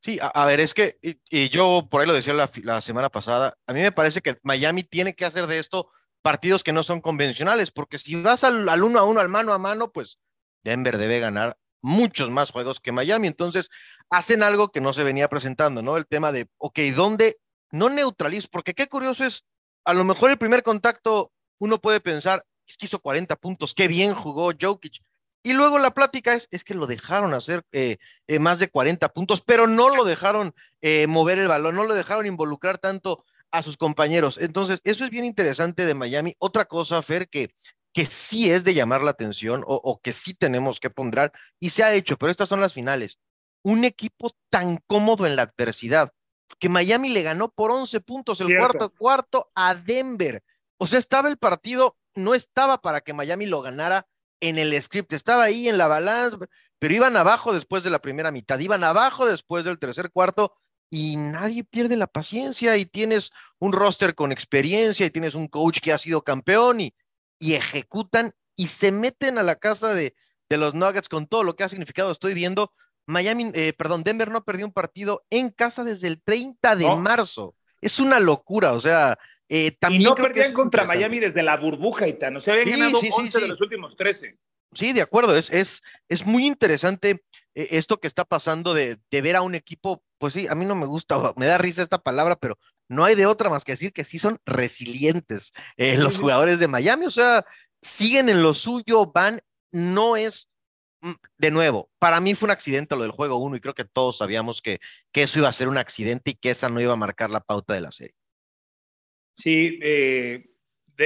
Sí, 0.01 0.19
a, 0.21 0.45
ver, 0.45 0.59
es 0.59 0.73
que, 0.75 0.97
y, 1.01 1.49
yo 1.49 1.87
por 1.89 2.01
ahí 2.01 2.07
lo 2.07 2.13
decía 2.13 2.33
la, 2.33 2.81
semana 2.81 3.09
pasada, 3.09 3.57
a 3.65 3.73
mí 3.73 3.81
me 3.81 3.91
parece 3.91 4.21
que 4.21 4.37
Miami 4.43 4.83
tiene 4.83 5.15
que 5.15 5.25
hacer 5.25 5.47
de 5.47 5.57
esto 5.57 5.89
partidos 6.25 6.63
que 6.63 6.73
no 6.73 6.81
son 6.81 7.01
convencionales, 7.01 7.69
porque 7.69 7.99
si 7.99 8.19
vas 8.19 8.43
al, 8.43 8.67
uno 8.81 8.97
a 8.97 9.03
uno, 9.03 9.19
al 9.19 9.29
mano 9.29 9.53
a 9.53 9.59
mano, 9.59 9.91
pues 9.91 10.17
Denver 10.63 10.97
debe 10.97 11.19
ganar 11.19 11.55
muchos 11.83 12.31
más 12.31 12.49
juegos 12.49 12.79
que 12.79 12.91
Miami. 12.91 13.27
Entonces, 13.27 13.69
hacen 14.09 14.41
algo 14.41 14.71
que 14.71 14.81
no 14.81 14.91
se 14.91 15.03
venía 15.03 15.29
presentando, 15.29 15.83
¿no? 15.83 15.97
El 15.97 16.07
tema 16.07 16.31
de, 16.31 16.47
ok, 16.57 16.79
¿dónde 16.95 17.37
no 17.69 17.91
neutralizo? 17.91 18.47
Porque 18.51 18.73
qué 18.73 18.87
curioso 18.87 19.23
es 19.23 19.45
a 19.83 19.93
lo 19.93 20.03
mejor 20.03 20.31
el 20.31 20.39
primer 20.39 20.63
contacto 20.63 21.31
uno 21.59 21.79
puede 21.79 21.99
pensar, 21.99 22.43
es 22.67 22.75
que 22.75 22.87
hizo 22.87 22.97
40 22.97 23.35
puntos, 23.35 23.75
qué 23.75 23.87
bien 23.87 24.15
jugó 24.15 24.51
Jokic. 24.59 25.03
Y 25.43 25.53
luego 25.53 25.77
la 25.77 25.91
plática 25.91 26.33
es, 26.33 26.47
es 26.49 26.63
que 26.63 26.73
lo 26.73 26.87
dejaron 26.87 27.35
hacer 27.35 27.63
eh, 27.71 27.97
eh, 28.25 28.39
más 28.39 28.57
de 28.57 28.67
40 28.67 29.09
puntos, 29.09 29.43
pero 29.45 29.67
no 29.67 29.95
lo 29.95 30.05
dejaron 30.05 30.55
eh, 30.81 31.05
mover 31.05 31.37
el 31.37 31.49
balón, 31.49 31.75
no 31.75 31.83
lo 31.83 31.93
dejaron 31.93 32.25
involucrar 32.25 32.79
tanto 32.79 33.25
a 33.57 33.63
sus 33.63 33.77
compañeros. 33.77 34.37
Entonces, 34.39 34.79
eso 34.83 35.05
es 35.05 35.11
bien 35.11 35.25
interesante 35.25 35.85
de 35.85 35.93
Miami. 35.93 36.35
Otra 36.39 36.65
cosa, 36.65 37.01
Fer, 37.01 37.29
que, 37.29 37.53
que 37.93 38.05
sí 38.05 38.51
es 38.51 38.63
de 38.63 38.73
llamar 38.73 39.01
la 39.01 39.11
atención 39.11 39.63
o, 39.65 39.75
o 39.75 39.99
que 39.99 40.11
sí 40.11 40.33
tenemos 40.33 40.79
que 40.79 40.89
pondrar, 40.89 41.31
y 41.59 41.69
se 41.69 41.83
ha 41.83 41.93
hecho, 41.93 42.17
pero 42.17 42.31
estas 42.31 42.49
son 42.49 42.61
las 42.61 42.73
finales. 42.73 43.19
Un 43.63 43.83
equipo 43.83 44.31
tan 44.49 44.77
cómodo 44.87 45.25
en 45.25 45.35
la 45.35 45.43
adversidad, 45.43 46.11
que 46.59 46.69
Miami 46.69 47.09
le 47.09 47.23
ganó 47.23 47.49
por 47.49 47.71
11 47.71 48.01
puntos 48.01 48.41
el 48.41 48.55
cuarto 48.57 48.89
cuarto 48.91 49.51
a 49.55 49.75
Denver. 49.75 50.43
O 50.77 50.87
sea, 50.87 50.99
estaba 50.99 51.29
el 51.29 51.37
partido, 51.37 51.97
no 52.13 52.33
estaba 52.33 52.81
para 52.81 53.01
que 53.01 53.13
Miami 53.13 53.45
lo 53.45 53.61
ganara 53.61 54.07
en 54.41 54.57
el 54.57 54.79
script, 54.81 55.13
estaba 55.13 55.43
ahí 55.43 55.69
en 55.69 55.77
la 55.77 55.87
balanza, 55.87 56.37
pero 56.79 56.93
iban 56.93 57.17
abajo 57.17 57.53
después 57.53 57.83
de 57.83 57.89
la 57.89 57.99
primera 57.99 58.31
mitad, 58.31 58.59
iban 58.59 58.83
abajo 58.83 59.25
después 59.25 59.65
del 59.65 59.79
tercer 59.79 60.11
cuarto 60.11 60.53
y 60.89 61.17
nadie 61.17 61.63
pierde 61.63 61.97
la 61.97 62.07
paciencia 62.07 62.77
y 62.77 62.85
tienes 62.85 63.31
un 63.59 63.73
roster 63.73 64.15
con 64.15 64.31
experiencia 64.31 65.05
y 65.05 65.11
tienes 65.11 65.35
un 65.35 65.47
coach 65.47 65.79
que 65.79 65.93
ha 65.93 65.97
sido 65.97 66.23
campeón 66.23 66.81
y, 66.81 66.93
y 67.39 67.53
ejecutan 67.53 68.33
y 68.55 68.67
se 68.67 68.91
meten 68.91 69.37
a 69.37 69.43
la 69.43 69.55
casa 69.55 69.93
de, 69.93 70.15
de 70.49 70.57
los 70.57 70.73
Nuggets 70.73 71.09
con 71.09 71.27
todo 71.27 71.43
lo 71.43 71.55
que 71.55 71.63
ha 71.63 71.69
significado. 71.69 72.11
Estoy 72.11 72.33
viendo 72.33 72.71
Miami, 73.07 73.51
eh, 73.53 73.73
perdón, 73.73 74.03
Denver 74.03 74.31
no 74.31 74.43
perdió 74.43 74.65
un 74.65 74.73
partido 74.73 75.25
en 75.29 75.49
casa 75.49 75.83
desde 75.83 76.07
el 76.07 76.21
30 76.21 76.75
de 76.75 76.95
marzo. 76.95 77.55
Es 77.81 77.99
una 77.99 78.19
locura, 78.19 78.73
o 78.73 78.81
sea, 78.81 79.17
eh, 79.47 79.71
también. 79.71 80.01
Y 80.01 80.05
no 80.05 80.15
perdían 80.15 80.53
contra 80.53 80.85
Miami 80.85 81.19
desde 81.19 81.43
la 81.43 81.57
burbuja 81.57 82.07
y 82.07 82.13
tal, 82.13 82.37
o 82.37 82.39
sea, 82.39 82.53
habían 82.55 82.79
ganado 82.79 82.99
11 82.99 83.39
de 83.39 83.47
los 83.47 83.61
últimos 83.61 83.95
13. 83.95 84.37
Sí, 84.73 84.91
de 84.91 85.01
acuerdo, 85.01 85.37
es, 85.37 85.49
es, 85.51 85.83
es 86.09 86.25
muy 86.25 86.45
interesante 86.45 87.23
eh, 87.53 87.67
esto 87.71 87.99
que 87.99 88.07
está 88.07 88.25
pasando 88.25 88.73
de, 88.73 88.97
de, 89.09 89.21
ver 89.21 89.35
a 89.35 89.41
un 89.41 89.55
equipo, 89.55 90.03
pues 90.17 90.33
sí, 90.33 90.47
a 90.47 90.55
mí 90.55 90.65
no 90.65 90.75
me 90.75 90.85
gusta, 90.85 91.33
me 91.35 91.45
da 91.45 91.57
risa 91.57 91.81
esta 91.81 91.97
palabra, 91.97 92.35
pero 92.35 92.57
no 92.87 93.03
hay 93.03 93.15
de 93.15 93.25
otra 93.25 93.49
más 93.49 93.63
que 93.63 93.73
decir 93.73 93.93
que 93.93 94.03
sí 94.03 94.19
son 94.19 94.39
resilientes 94.45 95.51
los 95.77 96.17
jugadores 96.17 96.59
de 96.59 96.67
Miami, 96.67 97.05
o 97.05 97.11
sea, 97.11 97.45
siguen 97.81 98.29
en 98.29 98.43
lo 98.43 98.53
suyo, 98.53 99.11
van, 99.11 99.41
no 99.71 100.15
es 100.15 100.49
Mm, 101.05 101.13
de 101.37 101.51
nuevo, 101.51 101.91
para 101.99 102.19
mí 102.19 102.33
fue 102.33 102.47
un 102.47 102.51
accidente 102.51 102.95
lo 102.95 103.03
del 103.03 103.11
juego 103.11 103.37
1 103.37 103.57
y 103.57 103.59
creo 103.59 103.75
que 103.75 103.85
todos 103.85 104.17
sabíamos 104.17 104.59
que, 104.59 104.79
que, 105.11 105.21
eso 105.21 105.37
iba 105.37 105.47
a 105.47 105.53
ser 105.53 105.67
un 105.67 105.77
accidente 105.77 106.31
y 106.31 106.33
que 106.33 106.49
esa 106.49 106.67
no 106.67 106.81
iba 106.81 106.93
a 106.93 106.95
marcar 106.95 107.29
la 107.29 107.41
pauta 107.41 107.75
de 107.75 107.81
la 107.81 107.91
serie. 107.91 108.15
Sí, 109.37 109.77
eh, 109.83 110.49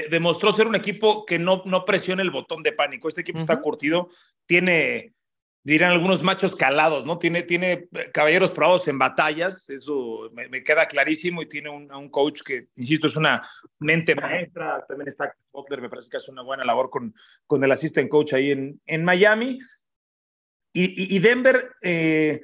demostró 0.09 0.53
ser 0.53 0.67
un 0.67 0.75
equipo 0.75 1.25
que 1.25 1.37
no, 1.37 1.63
no 1.65 1.83
presiona 1.83 2.21
el 2.21 2.31
botón 2.31 2.63
de 2.63 2.71
pánico. 2.71 3.09
Este 3.09 3.21
equipo 3.21 3.39
está 3.39 3.59
curtido, 3.59 4.09
tiene, 4.45 5.15
dirán 5.63 5.91
algunos 5.91 6.23
machos 6.23 6.55
calados, 6.55 7.05
¿no? 7.05 7.19
Tiene, 7.19 7.43
tiene 7.43 7.87
eh, 7.93 8.11
caballeros 8.13 8.51
probados 8.51 8.87
en 8.87 8.97
batallas, 8.97 9.69
eso 9.69 10.29
me, 10.33 10.63
queda 10.63 10.87
clarísimo 10.87 11.41
y 11.41 11.49
tiene 11.49 11.69
un, 11.69 11.91
un, 11.93 12.09
coach 12.09 12.41
que, 12.43 12.67
insisto, 12.75 13.07
es 13.07 13.15
una 13.15 13.41
mente 13.79 14.15
maestra. 14.15 14.85
También 14.87 15.09
está 15.09 15.33
Butler, 15.51 15.81
me 15.81 15.89
parece 15.89 16.09
que 16.09 16.17
hace 16.17 16.31
una 16.31 16.41
buena 16.41 16.63
labor 16.63 16.89
con, 16.89 17.13
con 17.45 17.63
el 17.63 17.71
assistant 17.71 18.09
coach 18.09 18.33
ahí 18.33 18.51
en, 18.51 18.79
en 18.85 19.03
Miami. 19.03 19.59
Y, 20.71 21.19
Denver 21.19 21.57
eh, 21.81 22.41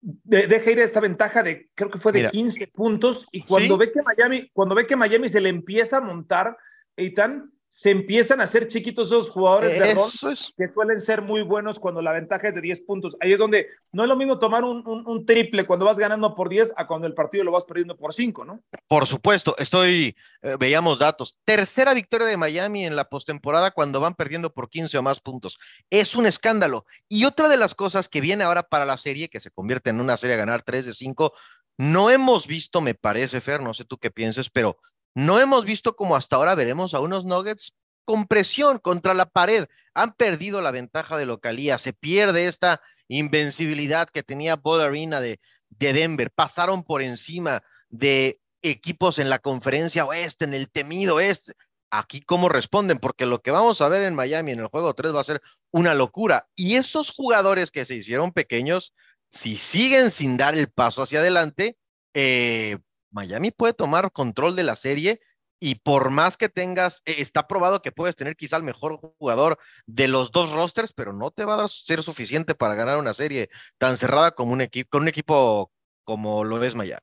deja 0.00 0.70
ir 0.70 0.78
esta 0.78 1.00
ventaja 1.00 1.42
de, 1.42 1.68
creo 1.74 1.90
que 1.90 1.98
fue 1.98 2.12
de 2.12 2.28
15 2.28 2.68
puntos, 2.68 3.26
y 3.32 3.42
cuando 3.42 3.76
ve 3.76 3.90
que 3.90 4.02
Miami, 4.02 4.50
cuando 4.52 4.74
ve 4.74 4.86
que 4.86 4.94
Miami 4.94 5.28
se 5.28 5.40
le 5.40 5.48
empieza 5.48 5.96
a 5.96 6.00
montar, 6.00 6.56
Eitan, 6.96 7.50
se 7.76 7.90
empiezan 7.90 8.40
a 8.40 8.44
hacer 8.44 8.68
chiquitos 8.68 9.08
esos 9.08 9.28
jugadores 9.28 9.78
de 9.78 9.92
rol 9.92 10.10
que 10.56 10.66
suelen 10.66 10.98
ser 10.98 11.20
muy 11.20 11.42
buenos 11.42 11.78
cuando 11.78 12.00
la 12.00 12.10
ventaja 12.10 12.48
es 12.48 12.54
de 12.54 12.62
10 12.62 12.80
puntos. 12.80 13.14
Ahí 13.20 13.34
es 13.34 13.38
donde 13.38 13.68
no 13.92 14.02
es 14.04 14.08
lo 14.08 14.16
mismo 14.16 14.38
tomar 14.38 14.64
un, 14.64 14.82
un, 14.86 15.26
triple 15.26 15.66
cuando 15.66 15.84
vas 15.84 15.98
ganando 15.98 16.34
por 16.34 16.48
10 16.48 16.72
a 16.74 16.86
cuando 16.86 17.06
el 17.06 17.12
partido 17.12 17.44
lo 17.44 17.52
vas 17.52 17.64
perdiendo 17.64 17.94
por 17.94 18.14
5, 18.14 18.46
¿no? 18.46 18.62
Por 18.88 19.06
supuesto, 19.06 19.54
estoy, 19.58 20.16
eh, 20.40 20.56
veíamos 20.58 21.00
datos. 21.00 21.38
Tercera 21.44 21.92
victoria 21.92 22.26
de 22.26 22.38
Miami 22.38 22.86
en 22.86 22.96
la 22.96 23.10
postemporada 23.10 23.70
cuando 23.72 24.00
van 24.00 24.14
perdiendo 24.14 24.54
por 24.54 24.70
15 24.70 24.96
o 24.96 25.02
más 25.02 25.20
puntos. 25.20 25.58
Es 25.90 26.16
un 26.16 26.24
escándalo. 26.24 26.86
Y 27.10 27.26
otra 27.26 27.46
de 27.50 27.58
las 27.58 27.74
cosas 27.74 28.08
que 28.08 28.22
viene 28.22 28.44
ahora 28.44 28.62
para 28.62 28.86
la 28.86 28.96
serie, 28.96 29.28
que 29.28 29.40
se 29.40 29.50
convierte 29.50 29.90
en 29.90 30.00
una 30.00 30.16
serie 30.16 30.36
a 30.36 30.38
ganar 30.38 30.62
3 30.62 30.86
de 30.86 30.94
5, 30.94 31.34
no 31.76 32.08
hemos 32.08 32.46
visto, 32.46 32.80
me 32.80 32.94
parece, 32.94 33.42
Fer, 33.42 33.60
no 33.60 33.74
sé 33.74 33.84
tú 33.84 33.98
qué 33.98 34.10
pienses, 34.10 34.48
pero 34.48 34.78
no 35.16 35.40
hemos 35.40 35.64
visto 35.64 35.96
como 35.96 36.14
hasta 36.14 36.36
ahora 36.36 36.54
veremos 36.54 36.92
a 36.92 37.00
unos 37.00 37.24
Nuggets 37.24 37.72
con 38.04 38.26
presión 38.26 38.78
contra 38.78 39.14
la 39.14 39.24
pared. 39.24 39.66
Han 39.94 40.12
perdido 40.12 40.60
la 40.60 40.72
ventaja 40.72 41.16
de 41.16 41.24
localía, 41.24 41.78
se 41.78 41.94
pierde 41.94 42.48
esta 42.48 42.82
invencibilidad 43.08 44.10
que 44.10 44.22
tenía 44.22 44.56
Ball 44.56 44.82
Arena 44.82 45.22
de, 45.22 45.40
de 45.70 45.94
Denver. 45.94 46.30
Pasaron 46.30 46.84
por 46.84 47.00
encima 47.00 47.62
de 47.88 48.40
equipos 48.60 49.18
en 49.18 49.30
la 49.30 49.38
conferencia 49.38 50.04
oeste, 50.04 50.44
en 50.44 50.52
el 50.52 50.70
temido 50.70 51.14
oeste. 51.14 51.54
Aquí 51.90 52.20
cómo 52.20 52.50
responden, 52.50 52.98
porque 52.98 53.24
lo 53.24 53.40
que 53.40 53.52
vamos 53.52 53.80
a 53.80 53.88
ver 53.88 54.02
en 54.02 54.14
Miami 54.14 54.52
en 54.52 54.58
el 54.58 54.66
juego 54.66 54.92
3 54.92 55.14
va 55.14 55.22
a 55.22 55.24
ser 55.24 55.40
una 55.70 55.94
locura. 55.94 56.46
Y 56.54 56.76
esos 56.76 57.08
jugadores 57.08 57.70
que 57.70 57.86
se 57.86 57.94
hicieron 57.94 58.34
pequeños, 58.34 58.92
si 59.30 59.56
siguen 59.56 60.10
sin 60.10 60.36
dar 60.36 60.54
el 60.58 60.68
paso 60.68 61.02
hacia 61.02 61.20
adelante, 61.20 61.78
eh, 62.12 62.76
Miami 63.10 63.50
puede 63.50 63.74
tomar 63.74 64.12
control 64.12 64.56
de 64.56 64.62
la 64.64 64.76
serie 64.76 65.20
y 65.58 65.76
por 65.76 66.10
más 66.10 66.36
que 66.36 66.48
tengas, 66.48 67.02
eh, 67.06 67.16
está 67.18 67.46
probado 67.46 67.80
que 67.80 67.92
puedes 67.92 68.16
tener 68.16 68.36
quizá 68.36 68.56
el 68.56 68.62
mejor 68.62 68.98
jugador 69.18 69.58
de 69.86 70.08
los 70.08 70.30
dos 70.30 70.52
rosters, 70.52 70.92
pero 70.92 71.12
no 71.12 71.30
te 71.30 71.44
va 71.44 71.64
a 71.64 71.68
ser 71.68 72.02
suficiente 72.02 72.54
para 72.54 72.74
ganar 72.74 72.98
una 72.98 73.14
serie 73.14 73.48
tan 73.78 73.96
cerrada 73.96 74.32
como 74.32 74.52
un 74.52 74.60
equipo, 74.60 74.90
con 74.90 75.02
un 75.02 75.08
equipo 75.08 75.72
como 76.04 76.44
lo 76.44 76.62
es 76.62 76.74
Miami. 76.74 77.00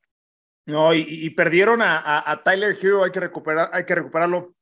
No, 0.66 0.94
y, 0.94 1.28
perdieron 1.30 1.82
a, 1.82 2.40
Tyler 2.42 2.76
Hero, 2.80 3.04
hay 3.04 3.10
que, 3.10 3.20
recuperar, 3.20 3.68
hay 3.72 3.84
que 3.84 3.94
recuperarlo. 3.94 4.54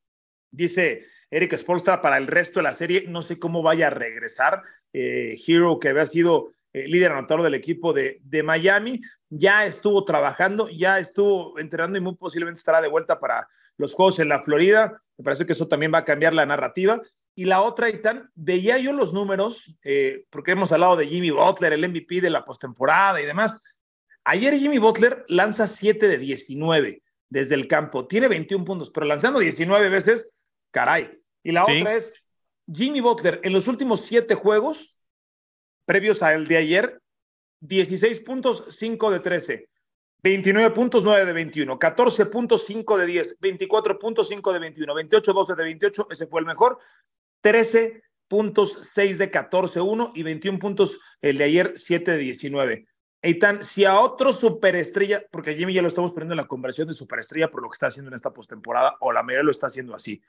Dice 0.51 1.07
Eric 1.31 1.57
Spolstra 1.57 2.03
para 2.03 2.17
el 2.17 2.27
resto 2.27 2.59
de 2.59 2.65
la 2.65 2.73
serie, 2.73 3.05
no 3.07 3.23
sé 3.23 3.39
cómo 3.39 3.63
vaya 3.63 3.87
a 3.87 3.91
regresar. 3.91 4.63
Eh, 4.93 5.37
Hero, 5.47 5.79
que 5.79 5.91
había 5.91 6.07
sido 6.07 6.53
eh, 6.73 6.89
líder 6.89 7.13
anotador 7.13 7.43
del 7.43 7.55
equipo 7.55 7.93
de, 7.93 8.21
de, 8.23 8.43
Miami, 8.43 9.01
ya 9.29 9.65
estuvo 9.67 10.05
trabajando, 10.05 10.69
ya 10.69 10.99
estuvo 10.99 11.59
entrenando 11.59 11.99
y 11.99 12.01
muy 12.01 12.15
posiblemente 12.17 12.59
estará 12.59 12.81
de 12.81 12.89
vuelta 12.89 13.21
para 13.21 13.49
los 13.77 13.95
Juegos 13.95 14.19
en 14.19 14.29
la 14.29 14.43
Florida. 14.43 15.03
Me 15.17 15.25
parece 15.25 15.47
que 15.47 15.53
eso 15.53 15.69
también 15.69 15.93
va 15.93 15.99
a 15.99 16.05
cambiar 16.05 16.35
la 16.35 16.47
narrativa. 16.47 17.01
Y 17.35 17.45
la 17.45 17.63
otra, 17.63 17.89
Itán, 17.89 18.31
veía 18.35 18.79
yo 18.79 18.93
los 18.93 19.13
números, 19.13 19.75
eh, 19.85 20.27
porque 20.31 20.53
hemos 20.53 20.71
hablado 20.73 20.97
de 20.97 21.07
Jimmy 21.07 21.31
Butler, 21.31 21.73
el 21.73 21.89
MVP 21.89 22.21
de 22.21 22.31
la 22.31 22.45
postemporada 22.45 23.21
y 23.21 23.27
demás. 23.27 23.63
Ayer 24.25 24.55
Jimmy 24.55 24.79
Butler 24.79 25.25
lanza 25.29 25.67
7 25.67 26.09
de 26.09 26.19
19 26.19 27.03
desde 27.29 27.55
el 27.55 27.67
campo. 27.67 28.07
Tiene 28.07 28.29
21 28.29 28.65
puntos, 28.65 28.91
pero 28.91 29.07
lanzando 29.07 29.41
19 29.41 29.89
veces, 29.89 30.45
caray. 30.71 31.19
Y 31.43 31.53
la 31.53 31.65
otra 31.65 31.95
es 31.95 32.15
Jimmy 32.73 33.01
Butler 33.01 33.41
en 33.43 33.53
los 33.53 33.67
últimos 33.67 34.03
7 34.03 34.35
juegos 34.35 34.95
previos 35.85 36.23
al 36.23 36.47
de 36.47 36.57
ayer, 36.57 37.01
16 37.61 38.21
puntos, 38.21 38.65
5 38.71 39.11
de 39.11 39.21
13. 39.21 39.69
29 40.23 40.71
puntos, 40.71 41.05
9 41.05 41.25
de 41.27 41.33
21, 41.33 41.79
14 41.79 42.27
puntos, 42.27 42.65
5 42.67 42.97
de 42.97 43.07
10, 43.07 43.37
24 43.41 43.99
puntos, 43.99 44.29
5 44.29 44.53
de 44.53 44.59
21, 44.61 44.95
28, 44.95 45.33
12 45.33 45.55
de 45.57 45.65
28, 45.65 46.09
ese 46.11 46.27
fue 46.27 46.41
el 46.41 46.47
mejor, 46.47 46.79
13 47.41 48.03
puntos, 48.29 48.79
6 48.93 49.19
de 49.19 49.31
14, 49.31 49.81
1 49.81 50.13
y 50.15 50.23
21 50.23 50.59
puntos 50.59 50.99
el 51.21 51.39
de 51.39 51.45
ayer, 51.45 51.73
7 51.77 52.13
de 52.13 52.19
19. 52.19 52.87
Eitan, 53.21 53.63
si 53.63 53.85
a 53.85 54.01
otro 54.01 54.33
superestrella, 54.33 55.23
porque 55.31 55.55
Jimmy 55.55 55.75
ya 55.75 55.83
lo 55.83 55.89
estamos 55.89 56.13
poniendo 56.13 56.35
en 56.35 56.39
la 56.39 56.47
conversión 56.47 56.89
de 56.89 56.95
superestrella 56.95 57.51
por 57.51 57.63
lo 57.63 57.69
que 57.69 57.75
está 57.75 57.89
haciendo 57.89 58.09
en 58.09 58.15
esta 58.15 58.33
postemporada, 58.33 58.97
o 59.01 59.13
la 59.13 59.23
mayoría 59.23 59.45
lo 59.45 59.51
está 59.51 59.67
haciendo 59.67 59.95
así. 59.95 60.23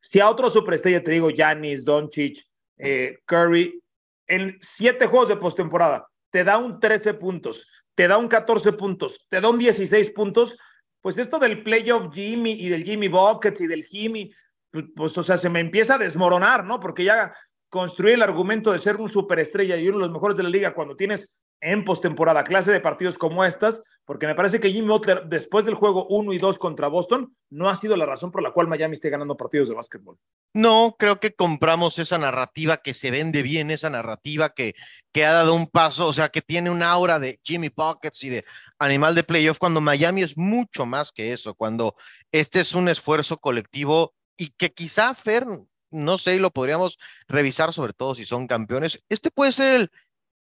Si 0.00 0.20
a 0.20 0.30
otro 0.30 0.48
superestrella 0.48 1.02
te 1.02 1.10
digo 1.10 1.30
Giannis, 1.30 1.84
Doncic, 1.84 2.46
eh, 2.78 3.18
Curry, 3.26 3.82
en 4.30 4.56
siete 4.60 5.06
juegos 5.06 5.28
de 5.28 5.36
postemporada 5.36 6.06
te 6.30 6.44
da 6.44 6.56
un 6.56 6.78
13 6.78 7.14
puntos, 7.14 7.66
te 7.94 8.08
da 8.08 8.16
un 8.16 8.28
14 8.28 8.72
puntos, 8.72 9.26
te 9.28 9.40
da 9.40 9.48
un 9.48 9.58
16 9.58 10.10
puntos, 10.10 10.56
pues 11.00 11.18
esto 11.18 11.38
del 11.38 11.62
playoff 11.62 12.14
Jimmy 12.14 12.52
y 12.52 12.68
del 12.68 12.84
Jimmy 12.84 13.08
Buckets 13.08 13.60
y 13.60 13.66
del 13.66 13.84
Jimmy, 13.84 14.32
pues, 14.70 14.84
pues, 14.94 15.18
o 15.18 15.22
sea, 15.22 15.36
se 15.36 15.48
me 15.48 15.58
empieza 15.58 15.96
a 15.96 15.98
desmoronar, 15.98 16.64
¿no? 16.64 16.78
Porque 16.78 17.02
ya 17.04 17.34
construir 17.68 18.14
el 18.14 18.22
argumento 18.22 18.70
de 18.70 18.78
ser 18.78 18.96
un 18.96 19.08
superestrella 19.08 19.76
y 19.76 19.88
uno 19.88 19.98
de 19.98 20.04
los 20.04 20.12
mejores 20.12 20.36
de 20.36 20.44
la 20.44 20.48
liga 20.48 20.74
cuando 20.74 20.96
tienes 20.96 21.34
en 21.60 21.84
postemporada, 21.84 22.44
clase 22.44 22.70
de 22.72 22.80
partidos 22.80 23.18
como 23.18 23.44
estas, 23.44 23.82
porque 24.10 24.26
me 24.26 24.34
parece 24.34 24.58
que 24.58 24.72
Jimmy 24.72 24.88
Butler, 24.88 25.26
después 25.26 25.64
del 25.64 25.76
juego 25.76 26.04
1 26.08 26.32
y 26.32 26.38
2 26.38 26.58
contra 26.58 26.88
Boston, 26.88 27.32
no 27.48 27.68
ha 27.68 27.76
sido 27.76 27.96
la 27.96 28.06
razón 28.06 28.32
por 28.32 28.42
la 28.42 28.50
cual 28.50 28.66
Miami 28.66 28.94
esté 28.94 29.08
ganando 29.08 29.36
partidos 29.36 29.68
de 29.68 29.76
básquetbol. 29.76 30.18
No, 30.52 30.96
creo 30.98 31.20
que 31.20 31.32
compramos 31.32 31.96
esa 32.00 32.18
narrativa 32.18 32.78
que 32.78 32.92
se 32.92 33.12
vende 33.12 33.44
bien, 33.44 33.70
esa 33.70 33.88
narrativa 33.88 34.50
que, 34.52 34.74
que 35.12 35.24
ha 35.24 35.32
dado 35.32 35.54
un 35.54 35.68
paso, 35.68 36.08
o 36.08 36.12
sea, 36.12 36.30
que 36.30 36.42
tiene 36.42 36.70
un 36.70 36.82
aura 36.82 37.20
de 37.20 37.38
Jimmy 37.44 37.70
Pockets 37.70 38.24
y 38.24 38.30
de 38.30 38.44
animal 38.80 39.14
de 39.14 39.22
playoff, 39.22 39.58
cuando 39.58 39.80
Miami 39.80 40.24
es 40.24 40.36
mucho 40.36 40.86
más 40.86 41.12
que 41.12 41.32
eso, 41.32 41.54
cuando 41.54 41.94
este 42.32 42.58
es 42.58 42.74
un 42.74 42.88
esfuerzo 42.88 43.38
colectivo 43.38 44.14
y 44.36 44.48
que 44.58 44.72
quizá 44.72 45.14
Fer, 45.14 45.46
no 45.92 46.18
sé, 46.18 46.40
lo 46.40 46.50
podríamos 46.50 46.98
revisar 47.28 47.72
sobre 47.72 47.92
todo 47.92 48.16
si 48.16 48.24
son 48.24 48.48
campeones, 48.48 49.00
este 49.08 49.30
puede 49.30 49.52
ser 49.52 49.72
el 49.72 49.90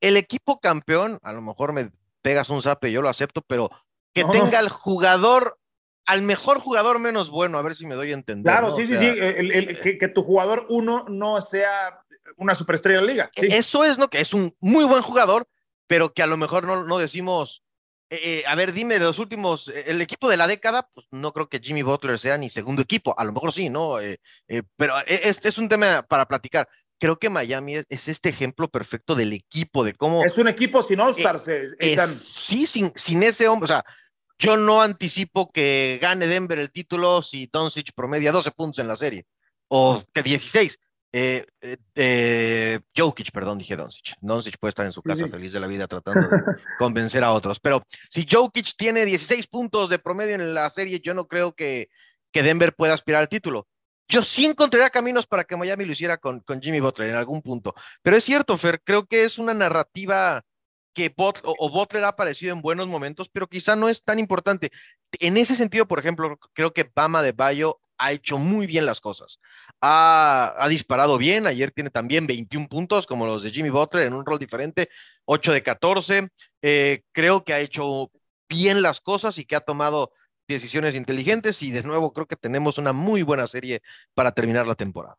el 0.01 0.17
equipo 0.17 0.59
campeón, 0.59 1.19
a 1.21 1.31
lo 1.31 1.41
mejor 1.41 1.73
me 1.73 1.91
pegas 2.21 2.49
un 2.49 2.61
zape, 2.61 2.91
yo 2.91 3.01
lo 3.01 3.09
acepto, 3.09 3.41
pero 3.41 3.69
que 4.13 4.23
tenga 4.25 4.59
al 4.59 4.69
jugador, 4.69 5.57
al 6.05 6.21
mejor 6.21 6.59
jugador 6.59 6.99
menos 6.99 7.29
bueno, 7.29 7.57
a 7.57 7.61
ver 7.61 7.75
si 7.75 7.85
me 7.85 7.95
doy 7.95 8.11
a 8.11 8.13
entender. 8.13 8.51
Claro, 8.51 8.75
sí, 8.75 8.85
sí, 8.85 8.95
sí, 8.97 9.97
que, 9.97 10.07
tu 10.07 10.23
jugador 10.23 10.65
uno 10.69 11.05
no 11.07 11.39
sea 11.41 12.03
una 12.37 12.55
superestrella 12.55 12.99
de 12.99 13.05
la 13.05 13.11
liga. 13.11 13.29
Eso 13.35 13.83
es, 13.83 13.97
¿no? 13.97 14.09
Que 14.09 14.21
es 14.21 14.33
un 14.33 14.55
muy 14.59 14.85
buen 14.85 15.01
jugador, 15.01 15.47
pero 15.87 16.13
que 16.13 16.23
a 16.23 16.27
lo 16.27 16.37
mejor 16.37 16.65
no, 16.65 16.83
no 16.83 16.97
decimos, 16.97 17.63
eh, 18.09 18.19
eh, 18.23 18.43
a 18.45 18.55
ver, 18.55 18.73
dime 18.73 18.95
de 18.95 19.05
los 19.05 19.19
últimos, 19.19 19.69
eh, 19.69 19.85
el 19.87 20.01
equipo 20.01 20.29
de 20.29 20.37
la 20.37 20.47
década, 20.47 20.89
pues 20.93 21.07
no 21.11 21.31
creo 21.31 21.47
que 21.47 21.59
Jimmy 21.59 21.81
Butler 21.81 22.19
sea 22.19 22.37
ni 22.37 22.49
segundo 22.49 22.81
equipo, 22.81 23.17
a 23.17 23.23
lo 23.23 23.31
mejor 23.31 23.53
sí, 23.53 23.69
¿no? 23.69 23.97
pero 24.75 24.95
este 25.07 25.49
es 25.49 25.57
un 25.57 25.69
tema 25.69 26.03
para 26.03 26.27
platicar 26.27 26.67
creo 27.01 27.17
que 27.17 27.31
Miami 27.31 27.77
es, 27.89 28.07
este 28.07 28.29
ejemplo 28.29 28.69
perfecto 28.69 29.15
del 29.15 29.33
equipo, 29.33 29.83
de 29.83 29.93
cómo... 29.93 30.23
Es 30.23 30.37
un 30.37 30.47
equipo 30.47 30.83
sin 30.83 30.99
All-Stars. 30.99 31.47
Eh, 31.47 31.97
sí, 32.07 32.67
sin, 32.67 32.93
sin 32.95 33.23
ese 33.23 33.47
hombre, 33.47 33.65
o 33.65 33.67
sea, 33.67 33.83
yo 34.37 34.55
no 34.55 34.83
anticipo 34.83 35.51
que 35.51 35.97
gane 35.99 36.27
Denver 36.27 36.59
el 36.59 36.71
título 36.71 37.23
si 37.23 37.49
Doncic 37.51 37.91
promedia 37.95 38.31
12 38.31 38.51
puntos 38.51 38.79
en 38.79 38.87
la 38.87 38.95
serie, 38.95 39.25
o 39.67 40.03
que 40.13 40.21
16. 40.21 40.79
Eh, 41.13 41.45
eh, 41.59 41.77
eh, 41.95 42.79
Jokic, 42.95 43.31
perdón, 43.31 43.57
dije 43.57 43.75
Doncic. 43.75 44.13
Doncic 44.21 44.57
puede 44.59 44.69
estar 44.69 44.85
en 44.85 44.91
su 44.91 45.01
casa 45.01 45.27
feliz 45.27 45.53
de 45.53 45.59
la 45.59 45.67
vida 45.67 45.87
tratando 45.87 46.29
de 46.29 46.37
convencer 46.77 47.23
a 47.23 47.33
otros. 47.33 47.59
Pero 47.59 47.83
si 48.11 48.27
Jokic 48.29 48.75
tiene 48.77 49.05
16 49.05 49.47
puntos 49.47 49.89
de 49.89 49.97
promedio 49.97 50.35
en 50.35 50.53
la 50.53 50.69
serie, 50.69 51.01
yo 51.01 51.15
no 51.15 51.27
creo 51.27 51.53
que, 51.53 51.89
que 52.31 52.43
Denver 52.43 52.75
pueda 52.75 52.93
aspirar 52.93 53.21
al 53.21 53.29
título. 53.29 53.67
Yo 54.07 54.23
sí 54.23 54.45
encontraría 54.45 54.89
caminos 54.89 55.25
para 55.25 55.43
que 55.43 55.55
Miami 55.55 55.85
lo 55.85 55.93
hiciera 55.93 56.17
con, 56.17 56.41
con 56.41 56.61
Jimmy 56.61 56.79
Butler 56.79 57.09
en 57.09 57.15
algún 57.15 57.41
punto. 57.41 57.73
Pero 58.01 58.17
es 58.17 58.23
cierto, 58.23 58.57
Fer, 58.57 58.81
creo 58.83 59.05
que 59.05 59.23
es 59.23 59.37
una 59.37 59.53
narrativa 59.53 60.43
que 60.93 61.13
o, 61.17 61.69
Butler 61.69 62.03
ha 62.03 62.09
aparecido 62.09 62.53
en 62.53 62.61
buenos 62.61 62.87
momentos, 62.87 63.29
pero 63.29 63.47
quizá 63.47 63.75
no 63.75 63.89
es 63.89 64.03
tan 64.03 64.19
importante. 64.19 64.71
En 65.19 65.37
ese 65.37 65.55
sentido, 65.55 65.87
por 65.87 65.99
ejemplo, 65.99 66.37
creo 66.53 66.73
que 66.73 66.89
Bama 66.93 67.21
de 67.21 67.31
Bayo 67.31 67.79
ha 67.97 68.11
hecho 68.11 68.37
muy 68.37 68.67
bien 68.67 68.85
las 68.85 68.99
cosas. 68.99 69.39
Ha, 69.79 70.55
ha, 70.57 70.67
disparado 70.69 71.17
bien, 71.17 71.47
ayer 71.47 71.71
tiene 71.71 71.89
también 71.89 72.27
21 72.27 72.67
puntos 72.67 73.05
como 73.05 73.25
los 73.25 73.43
de 73.43 73.51
Jimmy 73.51 73.69
Butler 73.69 74.07
en 74.07 74.13
un 74.13 74.25
rol 74.25 74.39
diferente, 74.39 74.89
8 75.25 75.53
de 75.53 75.63
14. 75.63 76.29
Eh, 76.61 77.03
creo 77.11 77.43
que 77.43 77.53
ha 77.53 77.59
hecho 77.59 78.11
bien 78.49 78.81
las 78.81 79.01
cosas 79.01 79.37
y 79.37 79.45
que 79.45 79.55
ha 79.55 79.61
tomado 79.61 80.11
decisiones 80.47 80.95
inteligentes 80.95 81.61
y 81.61 81.71
de 81.71 81.83
nuevo 81.83 82.13
creo 82.13 82.27
que 82.27 82.35
tenemos 82.35 82.77
una 82.77 82.93
muy 82.93 83.23
buena 83.23 83.47
serie 83.47 83.81
para 84.13 84.31
terminar 84.31 84.67
la 84.67 84.75
temporada. 84.75 85.17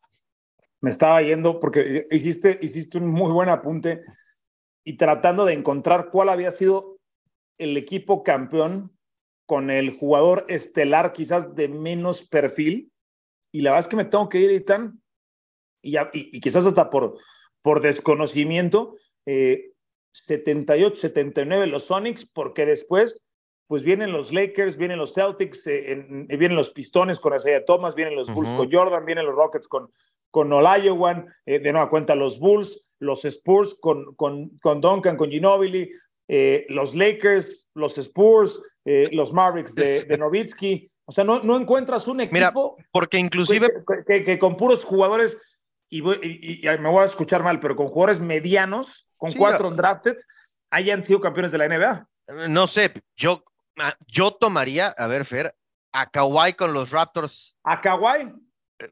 Me 0.80 0.90
estaba 0.90 1.22
yendo 1.22 1.60
porque 1.60 2.06
hiciste, 2.10 2.58
hiciste 2.60 2.98
un 2.98 3.06
muy 3.06 3.32
buen 3.32 3.48
apunte 3.48 4.02
y 4.84 4.96
tratando 4.96 5.44
de 5.44 5.54
encontrar 5.54 6.10
cuál 6.10 6.28
había 6.28 6.50
sido 6.50 6.98
el 7.58 7.76
equipo 7.76 8.22
campeón 8.22 8.96
con 9.46 9.70
el 9.70 9.90
jugador 9.90 10.44
estelar 10.48 11.12
quizás 11.12 11.54
de 11.54 11.68
menos 11.68 12.22
perfil. 12.22 12.92
Y 13.52 13.60
la 13.60 13.70
verdad 13.70 13.84
es 13.84 13.88
que 13.88 13.96
me 13.96 14.04
tengo 14.04 14.28
que 14.28 14.40
ir, 14.40 14.50
Itán, 14.50 15.02
y, 15.82 15.98
y, 15.98 16.06
y 16.12 16.40
quizás 16.40 16.64
hasta 16.66 16.90
por, 16.90 17.18
por 17.60 17.80
desconocimiento, 17.80 18.96
78, 19.24 20.94
eh, 20.94 21.00
79 21.00 21.66
los 21.66 21.84
Sonics, 21.84 22.24
porque 22.24 22.66
después 22.66 23.26
pues 23.72 23.84
vienen 23.84 24.12
los 24.12 24.34
Lakers, 24.34 24.76
vienen 24.76 24.98
los 24.98 25.14
Celtics, 25.14 25.66
eh, 25.66 25.92
eh, 25.92 26.36
vienen 26.36 26.56
los 26.56 26.68
Pistones 26.68 27.18
con 27.18 27.34
Isaiah 27.34 27.64
Thomas, 27.64 27.94
vienen 27.94 28.14
los 28.14 28.30
Bulls 28.30 28.52
con 28.52 28.70
Jordan, 28.70 29.06
vienen 29.06 29.24
los 29.24 29.34
Rockets 29.34 29.66
con, 29.66 29.90
con 30.30 30.52
Olajuwon, 30.52 31.26
eh, 31.46 31.58
de 31.58 31.72
nueva 31.72 31.88
cuenta 31.88 32.14
los 32.14 32.38
Bulls, 32.38 32.84
los 32.98 33.24
Spurs 33.24 33.74
con, 33.80 34.14
con, 34.14 34.50
con 34.58 34.82
Duncan, 34.82 35.16
con 35.16 35.30
Ginobili, 35.30 35.90
los 36.68 36.94
Lakers, 36.94 37.70
los 37.72 37.96
Spurs, 37.96 38.60
los 38.84 39.32
Mavericks 39.32 39.74
de, 39.74 40.04
de 40.04 40.18
Nowitzki. 40.18 40.90
O 41.06 41.12
sea, 41.12 41.24
no, 41.24 41.42
no 41.42 41.56
encuentras 41.56 42.06
un 42.06 42.20
equipo. 42.20 42.76
porque 42.90 43.16
inclusive. 43.16 43.70
Que, 44.06 44.38
con 44.38 44.58
puros 44.58 44.84
jugadores, 44.84 45.40
y, 45.88 46.02
me 46.02 46.90
voy 46.90 47.00
a 47.00 47.04
escuchar 47.06 47.42
mal, 47.42 47.58
pero 47.58 47.74
con 47.74 47.88
jugadores 47.88 48.20
medianos, 48.20 49.08
con 49.16 49.32
cuatro 49.32 49.70
drafted, 49.70 50.18
hayan 50.70 51.02
sido 51.02 51.22
campeones 51.22 51.52
de 51.52 51.56
la 51.56 51.68
NBA. 51.68 52.06
No 52.48 52.66
sé, 52.66 52.92
yo 53.16 53.42
yo 54.06 54.32
tomaría, 54.32 54.88
a 54.88 55.06
ver, 55.06 55.24
Fer, 55.24 55.54
a 55.92 56.10
Kawhi 56.10 56.54
con 56.54 56.72
los 56.72 56.90
Raptors. 56.90 57.56
¿A 57.64 57.80
Kawhi? 57.80 58.32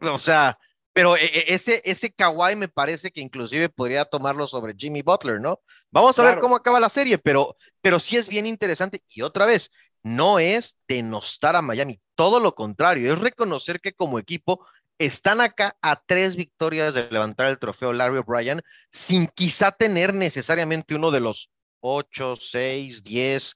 O 0.02 0.18
sea, 0.18 0.58
pero 0.92 1.16
e, 1.16 1.25
e, 1.25 1.54
ese, 1.54 1.82
ese 1.84 2.12
Kawhi 2.12 2.56
me 2.56 2.68
parece 2.68 3.10
que 3.10 3.20
inclusive 3.20 3.68
podría 3.68 4.04
tomarlo 4.04 4.46
sobre 4.46 4.75
Jimmy 4.76 5.02
Butler, 5.02 5.40
¿no? 5.40 5.60
Vamos 5.90 6.18
a 6.18 6.25
ver 6.25 6.40
cómo 6.40 6.56
acaba 6.56 6.80
la 6.80 6.88
serie, 6.88 7.18
pero, 7.18 7.56
pero 7.80 8.00
sí 8.00 8.16
es 8.16 8.28
bien 8.28 8.46
interesante. 8.46 9.02
Y 9.08 9.22
otra 9.22 9.46
vez, 9.46 9.70
no 10.02 10.38
es 10.38 10.76
denostar 10.88 11.56
a 11.56 11.62
Miami, 11.62 12.00
todo 12.14 12.40
lo 12.40 12.54
contrario, 12.54 13.12
es 13.12 13.18
reconocer 13.18 13.80
que 13.80 13.92
como 13.92 14.18
equipo 14.18 14.66
están 14.99 15.40
acá 15.40 15.76
a 15.80 16.02
tres 16.04 16.37
victorias 16.37 16.94
de 16.94 17.10
levantar 17.10 17.46
el 17.46 17.58
trofeo 17.58 17.92
Larry 17.92 18.18
O'Brien 18.18 18.62
sin 18.90 19.26
quizá 19.28 19.72
tener 19.72 20.12
necesariamente 20.12 20.94
uno 20.94 21.10
de 21.10 21.20
los 21.20 21.50
ocho, 21.80 22.37
seis, 22.37 23.02
diez 23.02 23.54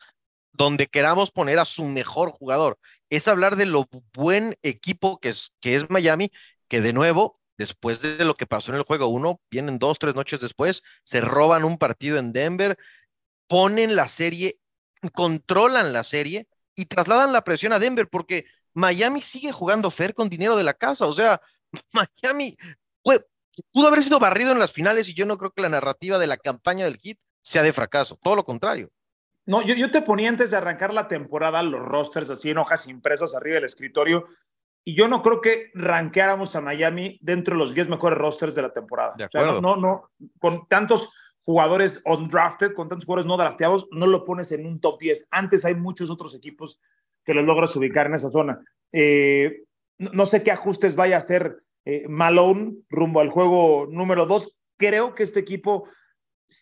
donde 0.54 0.86
queramos 0.86 1.30
poner 1.30 1.58
a 1.58 1.66
su 1.66 1.84
mejor 1.84 2.30
jugador. 2.30 2.78
Es 3.10 3.28
hablar 3.28 3.56
de 3.56 3.66
lo 3.66 3.88
buen 4.14 4.56
equipo 4.62 5.20
que 5.20 5.28
es, 5.30 5.52
que 5.60 5.76
es 5.76 5.90
Miami, 5.90 6.30
que 6.68 6.80
de 6.80 6.92
nuevo, 6.94 7.38
después 7.58 8.00
de 8.00 8.24
lo 8.24 8.34
que 8.34 8.46
pasó 8.46 8.72
en 8.72 8.78
el 8.78 8.84
juego 8.84 9.08
uno, 9.08 9.40
vienen 9.50 9.78
dos, 9.78 9.98
tres 9.98 10.14
noches 10.14 10.40
después, 10.40 10.82
se 11.04 11.20
roban 11.20 11.64
un 11.64 11.76
partido 11.76 12.18
en 12.18 12.32
Denver, 12.32 12.78
ponen 13.46 13.94
la 13.94 14.08
serie 14.08 14.58
controlan 15.12 15.92
la 15.92 16.04
serie 16.04 16.48
y 16.74 16.86
trasladan 16.86 17.32
la 17.32 17.44
presión 17.44 17.72
a 17.72 17.78
Denver 17.78 18.08
porque 18.08 18.46
Miami 18.72 19.22
sigue 19.22 19.52
jugando 19.52 19.90
fair 19.90 20.14
con 20.14 20.28
dinero 20.28 20.56
de 20.56 20.64
la 20.64 20.74
casa. 20.74 21.06
O 21.06 21.14
sea, 21.14 21.40
Miami 21.92 22.56
pudo 23.72 23.88
haber 23.88 24.02
sido 24.02 24.18
barrido 24.18 24.52
en 24.52 24.58
las 24.58 24.72
finales 24.72 25.08
y 25.08 25.14
yo 25.14 25.26
no 25.26 25.38
creo 25.38 25.52
que 25.52 25.62
la 25.62 25.68
narrativa 25.68 26.18
de 26.18 26.26
la 26.26 26.36
campaña 26.36 26.84
del 26.84 26.98
hit 26.98 27.18
sea 27.42 27.62
de 27.62 27.72
fracaso. 27.72 28.18
Todo 28.22 28.36
lo 28.36 28.44
contrario. 28.44 28.90
No, 29.46 29.62
yo, 29.62 29.74
yo 29.74 29.90
te 29.90 30.02
ponía 30.02 30.28
antes 30.28 30.50
de 30.50 30.56
arrancar 30.56 30.94
la 30.94 31.08
temporada 31.08 31.62
los 31.62 31.84
rosters 31.84 32.30
así 32.30 32.50
en 32.50 32.58
hojas 32.58 32.86
impresas 32.88 33.34
arriba 33.34 33.56
del 33.56 33.64
escritorio 33.64 34.26
y 34.84 34.94
yo 34.94 35.08
no 35.08 35.22
creo 35.22 35.40
que 35.40 35.70
ranqueáramos 35.74 36.54
a 36.56 36.60
Miami 36.60 37.18
dentro 37.22 37.54
de 37.54 37.58
los 37.58 37.74
10 37.74 37.88
mejores 37.88 38.18
rosters 38.18 38.54
de 38.54 38.62
la 38.62 38.72
temporada. 38.72 39.14
De 39.16 39.24
acuerdo. 39.24 39.60
no, 39.60 39.76
no, 39.76 40.10
con 40.38 40.66
tantos 40.68 41.10
jugadores 41.42 42.02
undrafted, 42.04 42.74
con 42.74 42.88
tantos 42.88 43.06
jugadores 43.06 43.26
no 43.26 43.36
drafteados, 43.36 43.86
no 43.90 44.06
lo 44.06 44.24
pones 44.24 44.52
en 44.52 44.66
un 44.66 44.80
top 44.80 45.00
10. 45.00 45.28
Antes 45.30 45.64
hay 45.64 45.74
muchos 45.74 46.10
otros 46.10 46.34
equipos 46.34 46.80
que 47.24 47.34
los 47.34 47.44
logras 47.44 47.74
ubicar 47.76 48.06
en 48.06 48.14
esa 48.14 48.30
zona. 48.30 48.60
Eh, 48.92 49.62
no, 49.98 50.26
sé 50.26 50.42
qué 50.42 50.50
ajustes 50.50 50.96
vaya 50.96 51.16
a 51.16 51.20
hacer 51.20 51.62
eh, 51.86 52.06
Malone 52.08 52.74
rumbo 52.90 53.20
al 53.20 53.30
juego 53.30 53.86
número 53.90 54.26
2. 54.26 54.58
Creo 54.76 55.14
que 55.14 55.22
este 55.22 55.40
equipo 55.40 55.88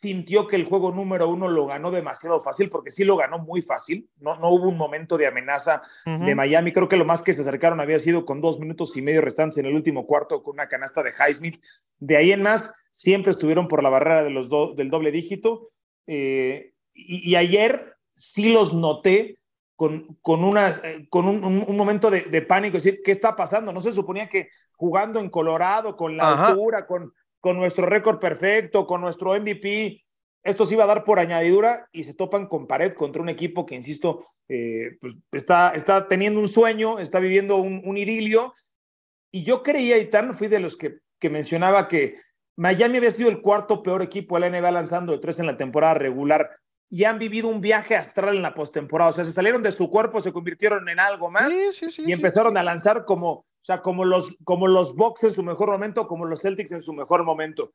sintió 0.00 0.46
que 0.46 0.56
el 0.56 0.64
juego 0.64 0.92
número 0.92 1.28
uno 1.28 1.48
lo 1.48 1.66
ganó 1.66 1.90
demasiado 1.90 2.40
fácil, 2.40 2.68
porque 2.68 2.90
sí 2.90 3.04
lo 3.04 3.16
ganó 3.16 3.38
muy 3.38 3.62
fácil, 3.62 4.08
no, 4.20 4.36
no 4.36 4.50
hubo 4.50 4.68
un 4.68 4.76
momento 4.76 5.18
de 5.18 5.26
amenaza 5.26 5.82
de 6.04 6.34
Miami, 6.34 6.72
creo 6.72 6.88
que 6.88 6.96
lo 6.96 7.04
más 7.04 7.22
que 7.22 7.32
se 7.32 7.40
acercaron 7.42 7.80
había 7.80 7.98
sido 7.98 8.24
con 8.24 8.40
dos 8.40 8.58
minutos 8.58 8.96
y 8.96 9.02
medio 9.02 9.20
restantes 9.20 9.58
en 9.58 9.66
el 9.66 9.74
último 9.74 10.06
cuarto 10.06 10.42
con 10.42 10.54
una 10.54 10.68
canasta 10.68 11.02
de 11.02 11.10
Highsmith, 11.10 11.60
de 11.98 12.16
ahí 12.16 12.32
en 12.32 12.42
más 12.42 12.74
siempre 12.90 13.30
estuvieron 13.30 13.68
por 13.68 13.82
la 13.82 13.90
barrera 13.90 14.24
de 14.24 14.30
los 14.30 14.48
del 14.76 14.90
doble 14.90 15.12
dígito, 15.12 15.70
eh, 16.06 16.72
y, 16.94 17.34
ayer 17.36 17.96
sí 18.10 18.52
los 18.52 18.74
noté 18.74 19.38
con, 19.76 20.18
con, 20.20 20.44
unas, 20.44 20.82
eh, 20.84 21.06
con 21.08 21.26
un, 21.26 21.76
momento 21.76 22.10
de, 22.10 22.42
pánico, 22.42 22.76
es 22.76 22.82
decir, 22.82 23.00
¿qué 23.02 23.12
está 23.12 23.34
pasando? 23.34 23.72
No 23.72 23.80
se 23.80 23.92
suponía 23.92 24.28
que 24.28 24.48
jugando 24.76 25.20
en 25.20 25.30
Colorado, 25.30 25.96
con 25.96 26.16
la 26.16 26.48
altura, 26.48 26.86
con 26.86 27.12
con 27.42 27.56
nuestro 27.56 27.86
récord 27.86 28.20
perfecto, 28.20 28.86
con 28.86 29.00
nuestro 29.00 29.34
MVP, 29.34 30.00
esto 30.44 30.64
se 30.64 30.74
iba 30.74 30.84
a 30.84 30.86
dar 30.86 31.02
por 31.02 31.18
añadidura 31.18 31.88
y 31.90 32.04
se 32.04 32.14
topan 32.14 32.46
con 32.46 32.68
pared 32.68 32.94
contra 32.94 33.20
un 33.20 33.28
equipo 33.28 33.66
que, 33.66 33.74
insisto, 33.74 34.24
eh, 34.48 34.96
pues 35.00 35.16
está, 35.32 35.70
está 35.70 36.06
teniendo 36.06 36.38
un 36.38 36.46
sueño, 36.46 37.00
está 37.00 37.18
viviendo 37.18 37.56
un, 37.56 37.96
idilio. 37.96 38.54
Y 39.32 39.42
yo 39.42 39.64
creía, 39.64 39.98
y 39.98 40.08
tan 40.08 40.36
fui 40.36 40.46
de 40.46 40.60
los 40.60 40.76
que, 40.76 41.00
que 41.18 41.30
mencionaba 41.30 41.88
que 41.88 42.14
Miami 42.56 42.98
había 42.98 43.10
sido 43.10 43.28
el 43.28 43.42
cuarto 43.42 43.82
peor 43.82 44.02
equipo 44.02 44.38
de 44.38 44.48
la 44.48 44.60
NBA 44.60 44.70
lanzando 44.70 45.12
de 45.12 45.18
tres 45.18 45.40
en 45.40 45.46
la 45.46 45.56
temporada 45.56 45.94
regular 45.94 46.48
y 46.88 47.04
han 47.04 47.18
vivido 47.18 47.48
un 47.48 47.60
viaje 47.60 47.96
astral 47.96 48.36
en 48.36 48.42
la 48.42 48.54
postemporada. 48.54 49.10
O 49.10 49.14
sea, 49.14 49.24
se 49.24 49.32
salieron 49.32 49.64
de 49.64 49.72
su 49.72 49.90
cuerpo, 49.90 50.20
se 50.20 50.32
convirtieron 50.32 50.88
en 50.88 51.00
algo 51.00 51.28
más 51.28 51.50
y 51.98 52.12
empezaron 52.12 52.56
a 52.56 52.62
lanzar 52.62 53.04
como, 53.04 53.46
o 53.62 53.64
sea, 53.64 53.80
como 53.80 54.04
los, 54.04 54.36
como 54.42 54.66
los 54.66 54.96
Bucks 54.96 55.22
en 55.22 55.32
su 55.32 55.42
mejor 55.44 55.70
momento, 55.70 56.08
como 56.08 56.24
los 56.24 56.40
Celtics 56.40 56.72
en 56.72 56.82
su 56.82 56.92
mejor 56.92 57.22
momento. 57.22 57.72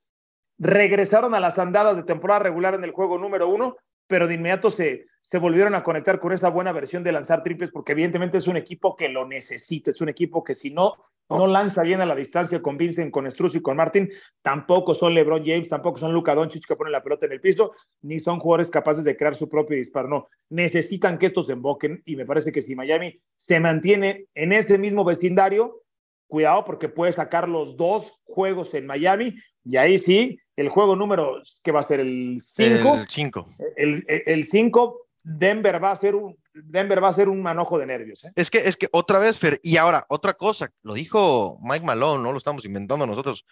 Regresaron 0.59 1.33
a 1.33 1.39
las 1.39 1.59
andadas 1.59 1.95
de 1.95 2.03
temporada 2.03 2.41
regular 2.41 2.73
en 2.73 2.83
el 2.83 2.91
juego 2.91 3.17
número 3.17 3.47
uno, 3.47 3.77
pero 4.05 4.27
de 4.27 4.33
inmediato 4.33 4.69
se, 4.69 5.05
se 5.21 5.37
volvieron 5.37 5.75
a 5.75 5.83
conectar 5.83 6.19
con 6.19 6.33
esa 6.33 6.49
buena 6.49 6.73
versión 6.73 7.05
de 7.05 7.13
lanzar 7.13 7.41
triples, 7.41 7.71
porque 7.71 7.93
evidentemente 7.93 8.37
es 8.37 8.47
un 8.47 8.57
equipo 8.57 8.97
que 8.97 9.07
lo 9.07 9.25
necesita, 9.25 9.91
es 9.91 10.01
un 10.01 10.09
equipo 10.09 10.43
que 10.43 10.55
si 10.55 10.71
no 10.71 10.95
no 11.29 11.47
lanza 11.47 11.81
bien 11.83 12.01
a 12.01 12.05
la 12.05 12.15
distancia 12.15 12.61
con 12.61 12.77
Vincent, 12.77 13.11
con 13.11 13.29
Struz 13.29 13.55
y 13.55 13.61
con 13.61 13.77
Martin. 13.77 14.09
Tampoco 14.41 14.93
son 14.93 15.13
LeBron 15.13 15.43
James, 15.43 15.69
tampoco 15.69 15.99
son 15.99 16.13
Luka 16.13 16.35
Doncic 16.35 16.65
que 16.65 16.75
ponen 16.75 16.91
la 16.91 17.03
pelota 17.03 17.25
en 17.25 17.33
el 17.33 17.41
piso, 17.41 17.71
ni 18.01 18.19
son 18.19 18.39
jugadores 18.39 18.69
capaces 18.69 19.03
de 19.03 19.17
crear 19.17 19.35
su 19.35 19.49
propio 19.49 19.77
disparo. 19.77 20.07
No, 20.07 20.27
necesitan 20.49 21.17
que 21.17 21.25
estos 21.25 21.49
emboquen 21.49 22.01
y 22.05 22.15
me 22.15 22.25
parece 22.25 22.51
que 22.51 22.61
si 22.61 22.75
Miami 22.75 23.19
se 23.35 23.59
mantiene 23.59 24.25
en 24.35 24.53
ese 24.53 24.77
mismo 24.77 25.03
vecindario, 25.03 25.83
cuidado 26.27 26.65
porque 26.65 26.89
puede 26.89 27.11
sacar 27.11 27.47
los 27.47 27.77
dos 27.77 28.21
juegos 28.25 28.73
en 28.73 28.85
Miami 28.85 29.35
y 29.63 29.77
ahí 29.77 29.97
sí, 29.97 30.39
el 30.55 30.69
juego 30.69 30.95
número 30.95 31.41
que 31.63 31.71
va 31.71 31.81
a 31.81 31.83
ser 31.83 31.99
el 31.99 32.37
5. 32.41 32.95
El 32.95 33.07
5. 33.07 33.49
El 33.75 34.43
5 34.43 35.06
Denver 35.29 35.83
va 35.83 35.91
a 35.91 35.95
ser 35.95 36.15
un, 36.15 36.37
Denver 36.53 37.03
va 37.03 37.09
a 37.09 37.13
ser 37.13 37.27
un 37.27 37.41
manojo 37.41 37.77
de 37.77 37.85
nervios. 37.85 38.23
¿eh? 38.23 38.31
Es 38.35 38.49
que, 38.49 38.59
es 38.59 38.77
que 38.77 38.87
otra 38.93 39.19
vez, 39.19 39.37
Fer, 39.37 39.59
y 39.61 39.75
ahora, 39.75 40.05
otra 40.07 40.35
cosa, 40.35 40.71
lo 40.83 40.93
dijo 40.93 41.59
Mike 41.61 41.85
Malone, 41.85 42.23
no 42.23 42.31
lo 42.31 42.37
estamos 42.37 42.63
inventando 42.63 43.05
nosotros, 43.05 43.45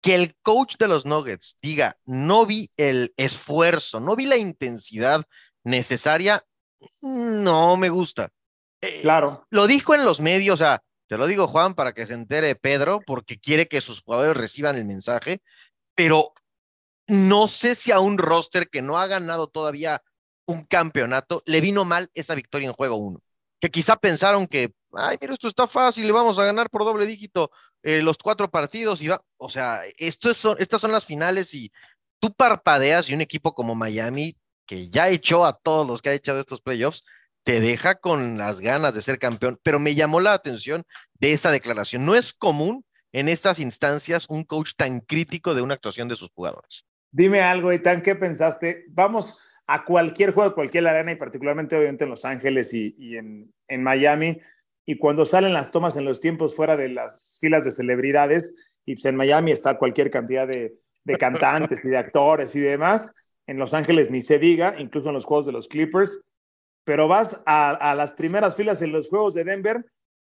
que 0.00 0.16
el 0.16 0.36
coach 0.42 0.76
de 0.78 0.88
los 0.88 1.06
Nuggets 1.06 1.58
diga, 1.62 1.96
no 2.06 2.44
vi 2.44 2.72
el 2.76 3.14
esfuerzo, 3.16 4.00
no 4.00 4.16
vi 4.16 4.26
la 4.26 4.36
intensidad 4.36 5.24
necesaria, 5.62 6.44
no 7.02 7.76
me 7.76 7.88
gusta. 7.88 8.30
Eh, 8.80 9.02
claro. 9.02 9.46
Lo 9.50 9.68
dijo 9.68 9.94
en 9.94 10.04
los 10.04 10.20
medios, 10.20 10.54
o 10.54 10.64
sea, 10.64 10.82
te 11.06 11.18
lo 11.18 11.28
digo 11.28 11.46
Juan 11.46 11.74
para 11.76 11.92
que 11.92 12.06
se 12.08 12.14
entere 12.14 12.56
Pedro, 12.56 13.00
porque 13.06 13.38
quiere 13.38 13.68
que 13.68 13.80
sus 13.80 14.02
jugadores 14.02 14.36
reciban 14.36 14.74
el 14.74 14.84
mensaje, 14.84 15.40
pero 15.94 16.32
no 17.06 17.46
sé 17.46 17.76
si 17.76 17.92
a 17.92 18.00
un 18.00 18.18
roster 18.18 18.68
que 18.68 18.82
no 18.82 18.98
ha 18.98 19.06
ganado 19.06 19.46
todavía 19.46 20.02
un 20.46 20.64
campeonato, 20.64 21.42
le 21.46 21.60
vino 21.60 21.84
mal 21.84 22.10
esa 22.14 22.34
victoria 22.34 22.68
en 22.68 22.74
juego 22.74 22.96
uno. 22.96 23.20
Que 23.60 23.70
quizá 23.70 23.96
pensaron 23.96 24.46
que, 24.46 24.72
ay, 24.92 25.18
mira, 25.20 25.34
esto 25.34 25.48
está 25.48 25.66
fácil, 25.66 26.06
le 26.06 26.12
vamos 26.12 26.38
a 26.38 26.44
ganar 26.44 26.70
por 26.70 26.84
doble 26.84 27.06
dígito 27.06 27.50
eh, 27.82 28.02
los 28.02 28.16
cuatro 28.18 28.50
partidos 28.50 29.02
y 29.02 29.08
va. 29.08 29.22
O 29.36 29.48
sea, 29.48 29.82
esto 29.96 30.30
es, 30.30 30.44
estas 30.58 30.80
son 30.80 30.92
las 30.92 31.04
finales 31.04 31.52
y 31.54 31.72
tú 32.20 32.32
parpadeas 32.32 33.08
y 33.08 33.14
un 33.14 33.20
equipo 33.20 33.54
como 33.54 33.74
Miami, 33.74 34.36
que 34.66 34.88
ya 34.88 35.08
echó 35.08 35.44
a 35.44 35.52
todos 35.54 35.86
los 35.86 36.02
que 36.02 36.10
ha 36.10 36.14
echado 36.14 36.40
estos 36.40 36.60
playoffs, 36.60 37.04
te 37.44 37.60
deja 37.60 37.94
con 37.96 38.38
las 38.38 38.60
ganas 38.60 38.94
de 38.94 39.02
ser 39.02 39.18
campeón. 39.18 39.58
Pero 39.62 39.78
me 39.78 39.94
llamó 39.94 40.20
la 40.20 40.32
atención 40.32 40.84
de 41.14 41.32
esta 41.32 41.50
declaración. 41.50 42.04
No 42.04 42.14
es 42.14 42.32
común 42.32 42.84
en 43.12 43.28
estas 43.28 43.58
instancias 43.58 44.26
un 44.28 44.44
coach 44.44 44.72
tan 44.76 45.00
crítico 45.00 45.54
de 45.54 45.62
una 45.62 45.74
actuación 45.74 46.08
de 46.08 46.16
sus 46.16 46.30
jugadores. 46.30 46.84
Dime 47.10 47.40
algo, 47.40 47.72
Itán, 47.72 48.02
¿qué 48.02 48.14
pensaste? 48.14 48.84
Vamos 48.88 49.38
a 49.66 49.84
cualquier 49.84 50.32
juego, 50.32 50.54
cualquier 50.54 50.86
arena, 50.86 51.12
y 51.12 51.16
particularmente 51.16 51.76
obviamente 51.76 52.04
en 52.04 52.10
Los 52.10 52.24
Ángeles 52.24 52.72
y, 52.72 53.16
en, 53.16 53.82
Miami. 53.82 54.38
Y 54.84 54.96
cuando 54.96 55.24
salen 55.24 55.52
las 55.52 55.72
tomas 55.72 55.96
en 55.96 56.04
los 56.04 56.20
tiempos 56.20 56.54
fuera 56.54 56.76
de 56.76 56.88
las 56.88 57.38
filas 57.40 57.64
de 57.64 57.72
celebridades, 57.72 58.54
y 58.84 58.94
pues 58.94 59.04
en 59.06 59.16
Miami 59.16 59.50
está 59.50 59.78
cualquier 59.78 60.10
cantidad 60.10 60.46
de, 60.46 60.70
cantantes 61.18 61.84
y 61.84 61.88
de 61.88 61.96
actores 61.96 62.54
y 62.54 62.60
demás, 62.60 63.12
en 63.46 63.58
Los 63.58 63.74
Ángeles 63.74 64.10
ni 64.10 64.22
se 64.22 64.38
diga, 64.38 64.74
incluso 64.78 65.08
en 65.08 65.14
los 65.14 65.24
juegos 65.24 65.46
de 65.46 65.52
los 65.52 65.68
Clippers, 65.68 66.20
pero 66.84 67.08
vas 67.08 67.42
a, 67.46 67.70
a 67.70 67.94
las 67.96 68.12
primeras 68.12 68.54
filas 68.54 68.80
en 68.82 68.92
los 68.92 69.08
juegos 69.08 69.34
de 69.34 69.44
Denver 69.44 69.84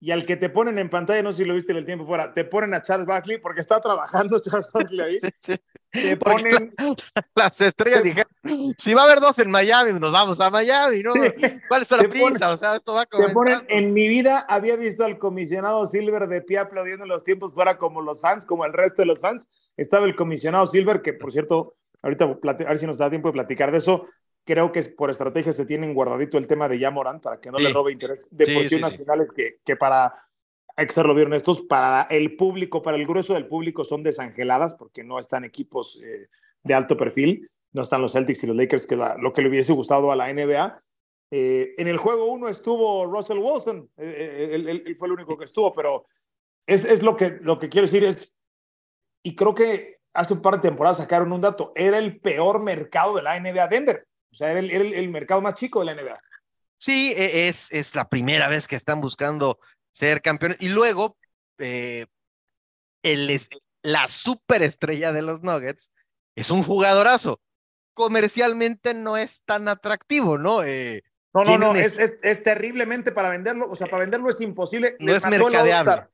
y 0.04 0.10
al 0.10 0.26
que 0.26 0.36
te 0.36 0.50
ponen 0.50 0.80
en 0.80 0.90
pantalla, 0.90 1.22
no 1.22 1.32
sé 1.32 1.44
si 1.44 1.46
lo 1.46 1.54
viste 1.54 1.72
en 1.72 1.78
el 1.78 1.86
tiempo 1.86 2.08
fuera, 2.08 2.34
te 2.34 2.44
ponen 2.44 2.74
a 2.74 2.82
Charles 2.82 3.06
Barkley 3.06 3.38
porque 3.38 3.62
está 3.62 3.80
trabajando 3.80 4.40
Charles 4.44 4.68
Barkley 4.74 5.00
ahí. 5.00 5.20
Te 5.92 6.18
ponen. 6.18 6.74
Las 7.36 7.62
estrellas 7.62 8.02
dijeron: 8.02 8.32
si 8.80 8.96
va 8.96 9.04
a 9.04 9.06
haber 9.06 9.20
dos 9.20 9.38
en 9.38 9.52
Miami, 9.52 9.98
nos 10.00 10.12
vamos 10.12 10.42
a 10.42 10.50
Miami, 10.50 11.04
¿no? 11.04 11.14
¿Cuál 11.68 11.84
es 11.84 11.92
la 11.92 11.98
prisa? 12.00 12.50
o 12.52 12.58
sea, 12.58 12.78
esto 12.78 12.96
va 12.96 13.04
a 13.04 13.06
Te 13.06 13.30
ponen, 13.30 13.62
en 13.70 13.94
mi 13.94 14.08
vida 14.08 14.40
había 14.50 14.76
visto 14.76 15.06
al 15.06 15.20
comisionado 15.20 15.86
Silver 15.86 16.28
de 16.28 16.42
pie 16.42 16.58
aplaudiendo 16.58 17.06
en 17.06 17.10
los 17.10 17.24
tiempos 17.24 17.54
fuera 17.54 17.78
como 17.78 18.02
los 18.02 18.22
fans, 18.22 18.44
como 18.44 18.66
el 18.66 18.74
resto 18.74 19.04
de 19.04 19.06
los 19.06 19.22
fans. 19.22 19.48
Estaba 19.78 20.08
el 20.08 20.16
comisionado 20.16 20.66
Silver, 20.66 21.04
que 21.04 21.14
por 21.14 21.32
cierto, 21.32 21.76
ahorita 22.02 22.26
a 22.26 22.54
ver 22.54 22.78
si 22.80 22.88
nos 22.88 22.98
da 22.98 23.08
tiempo 23.12 23.30
de 23.30 23.34
platicar 23.34 23.72
de 23.72 23.78
eso 23.78 24.08
creo 24.44 24.72
que 24.72 24.82
por 24.84 25.10
estrategia 25.10 25.52
se 25.54 25.66
tienen 25.66 25.94
guardadito 25.94 26.38
el 26.38 26.48
tema 26.48 26.68
de 26.68 26.80
Yamoran 26.80 27.20
para 27.20 27.40
que 27.40 27.52
no 27.52 27.60
le 27.60 27.72
robe 27.72 27.92
interés 27.92 28.28
de 28.32 28.54
posiciones 28.54 28.92
nacionales 28.92 29.30
que, 29.36 29.56
que 29.64 29.76
para, 29.76 30.14
que 30.76 30.90
serlo 30.90 31.14
bien 31.14 31.34
estos 31.34 31.62
para 31.62 32.04
el 32.10 32.36
público, 32.36 32.82
para 32.82 32.98
el 32.98 33.06
grueso 33.06 33.34
del 33.34 33.48
público 33.48 33.84
son 33.84 34.04
desangeladas 34.04 34.74
porque 34.76 35.04
no 35.04 35.20
están 35.20 35.44
equipos 35.44 36.02
eh, 36.02 36.28
de 36.64 36.74
alto 36.74 36.98
perfil, 36.98 37.50
no 37.72 37.82
están 37.82 38.02
los 38.02 38.14
Celtics 38.14 38.44
y 38.44 38.48
los 38.48 38.56
Lakers, 38.56 38.86
que 38.86 38.96
lo 38.96 39.34
que 39.34 39.42
le 39.42 39.50
hubiese 39.50 39.74
gustado 39.74 40.12
a 40.12 40.16
la 40.16 40.32
NBA. 40.32 40.84
Eh, 41.34 41.76
en 41.78 41.88
el 41.88 41.98
juego 41.98 42.26
uno 42.26 42.50
estuvo 42.50 43.06
Russell 43.06 43.38
Wilson, 43.38 43.90
eh, 43.98 44.50
él, 44.52 44.96
fue 44.98 45.08
el 45.08 45.14
único 45.14 45.38
que 45.38 45.46
estuvo, 45.46 45.72
pero 45.72 46.06
es, 46.66 46.84
es 46.84 47.02
lo, 47.04 47.16
que, 47.16 47.38
lo 47.42 47.58
que 47.58 47.70
quiero 47.70 47.88
decir 47.88 48.04
es, 48.04 48.36
y 49.24 49.36
creo 49.36 49.56
que 49.56 50.02
hace 50.14 50.34
un 50.34 50.42
par 50.42 50.56
de 50.56 50.70
temporadas 50.70 50.98
sacaron 50.98 51.32
un 51.32 51.42
dato, 51.42 51.72
era 51.76 51.98
el 51.98 52.20
peor 52.20 52.62
mercado 52.62 53.16
de 53.16 53.24
la 53.24 53.40
NBA 53.40 53.68
Denver. 53.68 54.08
O 54.32 54.36
sea, 54.36 54.52
era 54.52 54.60
el, 54.60 55.10
mercado 55.10 55.42
más 55.42 55.56
chico 55.56 55.80
de 55.80 55.86
la 55.86 56.02
NBA. 56.02 56.22
Sí, 56.78 57.14
e, 57.16 57.48
es, 57.48 57.72
es 57.72 57.96
la 57.96 58.08
primera 58.10 58.48
vez 58.48 58.68
que 58.68 58.76
están 58.76 59.02
buscando 59.02 59.60
ser 59.92 60.22
campeones. 60.22 60.58
Y 60.62 60.70
luego, 60.70 61.18
eh, 61.58 62.08
el, 63.04 63.42
la 63.84 64.08
superestrella 64.08 65.12
de 65.12 65.22
los 65.22 65.42
Nuggets 65.44 65.92
es 66.36 66.50
un 66.50 66.64
jugadorazo. 66.64 67.42
Comercialmente 67.94 68.94
no 68.94 69.18
es 69.18 69.44
tan 69.44 69.68
atractivo, 69.68 70.38
¿no? 70.38 70.64
Eh, 70.64 71.04
no, 71.34 71.44
no, 71.44 71.58
no, 71.58 71.76
es, 71.76 71.98
es, 71.98 72.44
terriblemente 72.44 73.12
para 73.12 73.30
venderlo, 73.30 73.70
o 73.70 73.76
sea, 73.76 73.88
para 73.88 74.02
venderlo 74.02 74.30
es 74.30 74.40
imposible. 74.42 74.96
No 75.00 75.14
es 75.14 75.26
mercadeable. 75.26 76.08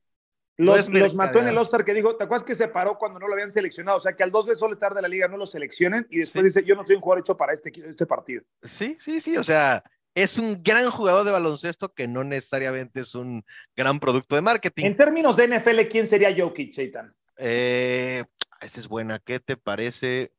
Los, 0.58 0.88
los 0.88 1.14
mató 1.14 1.38
en 1.38 1.46
el 1.46 1.56
All-Star 1.56 1.84
que 1.84 1.94
dijo, 1.94 2.16
¿te 2.16 2.24
acuerdas 2.24 2.44
que 2.44 2.56
se 2.56 2.66
paró 2.66 2.98
cuando 2.98 3.20
no 3.20 3.28
lo 3.28 3.34
habían 3.34 3.52
seleccionado? 3.52 3.98
O 3.98 4.00
sea, 4.00 4.16
que 4.16 4.24
al 4.24 4.32
dos 4.32 4.44
veces 4.44 4.60
tarde 4.80 4.96
de 4.96 5.02
la 5.02 5.08
liga 5.08 5.28
no 5.28 5.36
lo 5.36 5.46
seleccionen 5.46 6.04
y 6.10 6.18
después 6.18 6.44
dice, 6.44 6.64
yo 6.64 6.74
no 6.74 6.84
soy 6.84 6.96
un 6.96 7.00
jugador 7.00 7.20
hecho 7.20 7.36
para 7.36 7.52
este, 7.52 7.70
este 7.88 8.06
partido. 8.06 8.42
Sí, 8.64 8.96
sí, 8.98 9.20
sí, 9.20 9.36
o 9.36 9.44
sea, 9.44 9.84
es 10.16 10.36
un 10.36 10.60
gran 10.60 10.90
jugador 10.90 11.24
de 11.24 11.30
baloncesto 11.30 11.94
que 11.94 12.08
no 12.08 12.24
necesariamente 12.24 13.00
es 13.00 13.14
un 13.14 13.44
gran 13.76 14.00
producto 14.00 14.34
de 14.34 14.42
marketing. 14.42 14.84
En 14.84 14.96
términos 14.96 15.36
de 15.36 15.46
NFL, 15.46 15.80
¿quién 15.88 16.08
sería 16.08 16.34
Jokic, 16.36 16.74
Chaitan? 16.74 17.14
Eh, 17.36 18.24
esa 18.60 18.80
es 18.80 18.88
buena. 18.88 19.20
¿Qué 19.20 19.38
te 19.38 19.56
parece? 19.56 20.32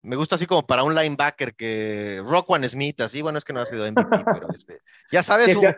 Me 0.00 0.16
gusta 0.16 0.36
así 0.36 0.46
como 0.46 0.66
para 0.66 0.82
un 0.82 0.94
linebacker 0.94 1.54
que 1.54 2.22
One 2.24 2.68
Smith, 2.70 3.02
así, 3.02 3.20
bueno, 3.20 3.36
es 3.36 3.44
que 3.44 3.52
no 3.52 3.60
ha 3.60 3.66
sido 3.66 3.86
MVP, 3.86 4.24
pero 4.24 4.48
este, 4.54 4.80
ya 5.10 5.22
sabes, 5.22 5.54
un, 5.56 5.76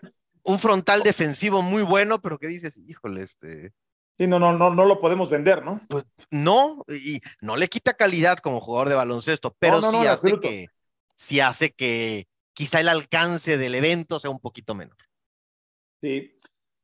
frontal 0.58 1.02
defensivo 1.02 1.62
muy 1.62 1.82
bueno, 1.82 2.20
pero 2.20 2.38
que 2.38 2.46
dices, 2.46 2.78
híjole, 2.86 3.22
este. 3.22 3.72
Sí, 4.18 4.26
no, 4.26 4.38
no, 4.38 4.52
no, 4.52 4.72
no 4.72 4.84
lo 4.84 4.98
podemos 4.98 5.28
vender, 5.28 5.64
¿no? 5.64 5.80
Pues 5.88 6.04
no, 6.30 6.84
y 6.88 7.20
no 7.40 7.56
le 7.56 7.68
quita 7.68 7.94
calidad 7.94 8.38
como 8.38 8.60
jugador 8.60 8.88
de 8.88 8.94
baloncesto, 8.94 9.56
pero 9.58 9.80
sí 9.80 10.06
hace 10.06 10.40
que, 10.40 10.66
sí 11.16 11.40
hace 11.40 11.72
que 11.72 12.28
quizá 12.52 12.80
el 12.80 12.88
alcance 12.88 13.58
del 13.58 13.74
evento 13.74 14.18
sea 14.18 14.30
un 14.30 14.38
poquito 14.38 14.74
menor. 14.74 14.96
Sí. 16.00 16.38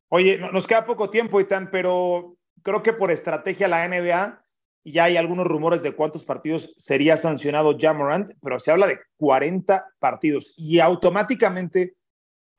Oye, 0.09 0.39
nos 0.53 0.67
queda 0.67 0.85
poco 0.85 1.09
tiempo, 1.09 1.41
Itán, 1.41 1.71
pero 1.71 2.37
creo 2.63 2.83
que 2.83 2.93
por 2.93 3.13
estrategia 3.13 3.69
la 3.69 3.87
NBA 3.87 4.45
ya 4.85 5.05
hay 5.05 5.17
algunos 5.17 5.47
rumores 5.47 5.83
de 5.83 5.93
cuántos 5.93 6.25
partidos 6.25 6.75
sería 6.77 7.17
sancionado 7.17 7.77
Jamorant, 7.79 8.31
pero 8.43 8.59
se 8.59 8.71
habla 8.71 8.87
de 8.87 8.99
40 9.19 9.95
partidos 9.99 10.55
y 10.57 10.81
automáticamente 10.81 11.95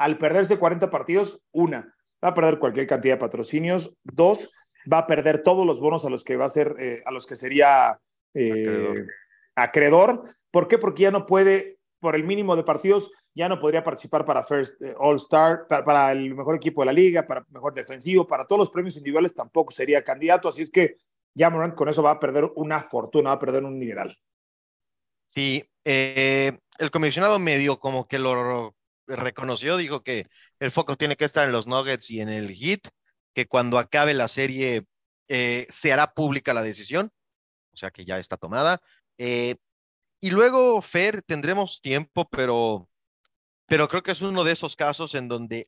al 0.01 0.17
perderse 0.17 0.57
40 0.57 0.89
partidos, 0.89 1.41
una, 1.51 1.93
va 2.23 2.29
a 2.29 2.33
perder 2.33 2.57
cualquier 2.57 2.87
cantidad 2.87 3.13
de 3.13 3.19
patrocinios, 3.19 3.93
dos, 4.03 4.51
va 4.91 4.99
a 4.99 5.07
perder 5.07 5.43
todos 5.43 5.65
los 5.65 5.79
bonos 5.79 6.05
a 6.05 6.09
los 6.09 6.23
que 6.23 6.37
va 6.37 6.45
a 6.45 6.49
ser, 6.49 6.75
eh, 6.79 7.03
a 7.05 7.11
los 7.11 7.27
que 7.27 7.35
sería 7.35 7.99
eh, 8.33 9.05
acreedor. 9.55 10.23
¿Por 10.49 10.67
qué? 10.67 10.79
Porque 10.79 11.03
ya 11.03 11.11
no 11.11 11.27
puede 11.27 11.77
por 11.99 12.15
el 12.15 12.23
mínimo 12.23 12.55
de 12.55 12.63
partidos 12.63 13.11
ya 13.33 13.47
no 13.47 13.59
podría 13.59 13.83
participar 13.83 14.25
para 14.25 14.43
First 14.43 14.81
eh, 14.81 14.93
All 14.97 15.15
Star, 15.17 15.65
para, 15.67 16.11
el 16.11 16.35
mejor 16.35 16.55
equipo 16.55 16.81
de 16.81 16.87
la 16.87 16.93
liga, 16.93 17.25
para 17.25 17.45
mejor 17.49 17.73
defensivo, 17.73 18.27
para 18.27 18.43
todos 18.43 18.59
los 18.59 18.69
premios 18.71 18.97
individuales 18.97 19.35
tampoco 19.35 19.71
sería 19.71 20.03
candidato, 20.03 20.49
así 20.49 20.63
es 20.63 20.71
que 20.71 20.97
ya 21.33 21.49
Morant 21.49 21.75
con 21.75 21.87
eso 21.87 22.03
va 22.03 22.11
a 22.11 22.19
perder 22.19 22.51
una 22.55 22.79
fortuna, 22.79 23.29
va 23.29 23.35
a 23.35 23.39
perder 23.39 23.63
un 23.63 23.77
mineral. 23.77 24.13
Sí, 25.27 25.63
el 25.85 26.91
comisionado 26.91 27.39
medio 27.39 27.79
como 27.79 28.05
que 28.05 28.19
lo 28.19 28.75
reconoció, 29.15 29.77
dijo 29.77 30.03
que 30.03 30.27
el 30.59 30.71
foco 30.71 30.97
tiene 30.97 31.15
que 31.15 31.25
estar 31.25 31.45
en 31.45 31.51
los 31.51 31.67
Nuggets 31.67 32.09
y 32.09 32.21
en 32.21 32.29
el 32.29 32.53
Heat, 32.53 32.81
que 33.33 33.47
cuando 33.47 33.79
acabe 33.79 34.13
la 34.13 34.27
serie 34.27 34.85
eh, 35.27 35.67
se 35.69 35.93
hará 35.93 36.13
pública 36.13 36.53
la 36.53 36.63
decisión, 36.63 37.11
o 37.73 37.77
sea 37.77 37.91
que 37.91 38.05
ya 38.05 38.19
está 38.19 38.37
tomada. 38.37 38.81
Y 40.23 40.29
luego, 40.29 40.79
Fer, 40.83 41.23
tendremos 41.23 41.81
tiempo, 41.81 42.29
pero, 42.29 42.87
pero 43.65 43.87
creo 43.87 44.03
que 44.03 44.11
es 44.11 44.21
uno 44.21 44.43
de 44.43 44.51
esos 44.51 44.75
casos 44.75 45.15
en 45.15 45.27
donde 45.27 45.67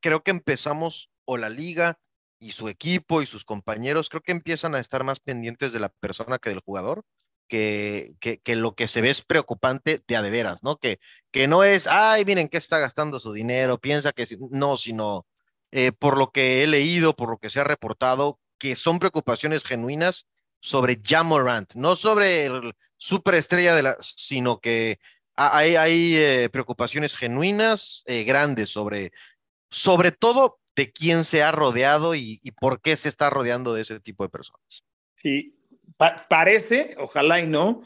creo 0.00 0.22
que 0.22 0.30
empezamos, 0.30 1.10
o 1.26 1.36
la 1.36 1.50
liga 1.50 1.98
y 2.38 2.52
su 2.52 2.68
equipo 2.68 3.20
y 3.20 3.26
sus 3.26 3.44
compañeros, 3.44 4.08
creo 4.08 4.22
que 4.22 4.32
empiezan 4.32 4.74
a 4.74 4.80
estar 4.80 5.04
más 5.04 5.20
pendientes 5.20 5.74
de 5.74 5.80
la 5.80 5.90
persona 5.90 6.38
que 6.38 6.48
del 6.48 6.60
jugador. 6.60 7.04
Que, 7.54 8.40
que, 8.42 8.56
lo 8.56 8.74
que 8.74 8.88
se 8.88 9.00
ve 9.00 9.10
es 9.10 9.22
preocupante 9.22 10.00
de 10.08 10.16
a 10.16 10.22
de 10.22 10.30
veras, 10.30 10.64
¿no? 10.64 10.78
Que, 10.78 10.98
que 11.30 11.46
no 11.46 11.62
es, 11.62 11.86
ay, 11.86 12.24
miren 12.24 12.48
qué 12.48 12.56
está 12.56 12.80
gastando 12.80 13.20
su 13.20 13.32
dinero, 13.32 13.78
piensa 13.78 14.12
que 14.12 14.26
no, 14.50 14.76
sino 14.76 15.24
eh, 15.70 15.92
por 15.92 16.16
lo 16.18 16.32
que 16.32 16.64
he 16.64 16.66
leído, 16.66 17.14
por 17.14 17.30
lo 17.30 17.38
que 17.38 17.50
se 17.50 17.60
ha 17.60 17.64
reportado, 17.64 18.40
que 18.58 18.74
son 18.74 18.98
preocupaciones 18.98 19.62
genuinas 19.62 20.26
sobre 20.58 21.00
Jamorant, 21.04 21.74
no 21.74 21.94
sobre 21.94 22.46
el 22.46 22.74
superestrella 22.96 23.76
de 23.76 23.82
la, 23.82 23.96
sino 24.00 24.58
que 24.58 24.98
hay, 25.36 25.76
hay 25.76 26.16
eh, 26.16 26.48
preocupaciones 26.50 27.16
genuinas, 27.16 28.02
eh, 28.06 28.24
grandes 28.24 28.70
sobre, 28.70 29.12
sobre 29.68 30.12
todo 30.12 30.58
de 30.76 30.92
quién 30.92 31.24
se 31.24 31.42
ha 31.42 31.52
rodeado 31.52 32.14
y, 32.14 32.40
por 32.60 32.80
qué 32.80 32.96
se 32.96 33.08
está 33.08 33.30
rodeando 33.30 33.74
de 33.74 33.82
ese 33.82 34.00
tipo 34.00 34.24
de 34.24 34.30
personas. 34.30 34.84
Sí, 35.22 35.54
parece, 35.96 36.94
ojalá 36.98 37.40
y 37.40 37.46
no, 37.46 37.82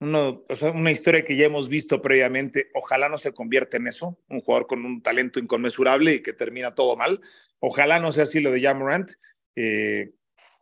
una 0.00 0.90
historia 0.90 1.24
que 1.24 1.36
ya 1.36 1.46
hemos 1.46 1.68
visto 1.68 2.00
previamente, 2.00 2.70
ojalá 2.74 3.08
no 3.08 3.18
se 3.18 3.32
convierta 3.32 3.76
en 3.76 3.88
eso, 3.88 4.18
un 4.28 4.40
jugador 4.40 4.66
con 4.66 4.84
un 4.84 5.02
talento 5.02 5.40
inconmensurable 5.40 6.14
y 6.14 6.22
que 6.22 6.32
termina 6.32 6.70
todo 6.72 6.96
mal, 6.96 7.20
ojalá 7.58 7.98
no 7.98 8.12
sea 8.12 8.24
así 8.24 8.40
lo 8.40 8.52
de 8.52 8.62
Jamorant. 8.62 9.12
Eh, 9.56 10.12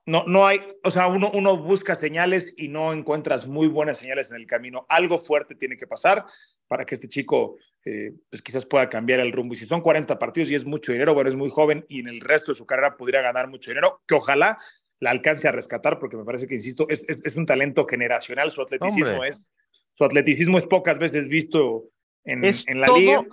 no, 0.06 0.24
no 0.26 0.46
hay, 0.46 0.60
o 0.84 0.90
sea, 0.90 1.08
uno, 1.08 1.30
uno 1.34 1.56
busca 1.56 1.96
señales 1.96 2.54
y 2.56 2.68
no 2.68 2.92
encuentras 2.92 3.46
muy 3.46 3.66
buenas 3.66 3.98
señales 3.98 4.30
en 4.30 4.36
el 4.36 4.46
camino. 4.46 4.86
Algo 4.88 5.18
fuerte 5.18 5.56
tiene 5.56 5.76
que 5.76 5.88
pasar 5.88 6.24
para 6.68 6.84
que 6.84 6.94
este 6.94 7.08
chico, 7.08 7.56
eh, 7.84 8.12
pues 8.30 8.40
quizás 8.40 8.64
pueda 8.64 8.88
cambiar 8.88 9.18
el 9.18 9.32
rumbo. 9.32 9.54
Y 9.54 9.56
si 9.56 9.66
son 9.66 9.80
40 9.80 10.16
partidos 10.18 10.50
y 10.50 10.54
es 10.54 10.64
mucho 10.64 10.92
dinero, 10.92 11.12
bueno, 11.12 11.28
es 11.28 11.36
muy 11.36 11.50
joven 11.50 11.84
y 11.88 12.00
en 12.00 12.08
el 12.08 12.20
resto 12.20 12.52
de 12.52 12.58
su 12.58 12.66
carrera 12.66 12.96
podría 12.96 13.20
ganar 13.20 13.48
mucho 13.48 13.72
dinero, 13.72 14.00
que 14.06 14.14
ojalá 14.14 14.58
la 15.00 15.10
alcance 15.10 15.46
a 15.46 15.52
rescatar, 15.52 15.98
porque 15.98 16.16
me 16.16 16.24
parece 16.24 16.46
que, 16.46 16.54
insisto, 16.54 16.86
es, 16.88 17.02
es, 17.06 17.36
un 17.36 17.46
talento 17.46 17.86
generacional. 17.86 18.50
Su 18.50 18.62
atleticismo 18.62 19.24
es, 19.24 19.52
su 19.92 20.04
atleticismo 20.04 20.58
es 20.58 20.64
pocas 20.64 20.98
veces 20.98 21.28
visto 21.28 21.84
en, 22.24 22.44
en 22.44 22.80
la 22.80 22.88
liga. 22.88 23.24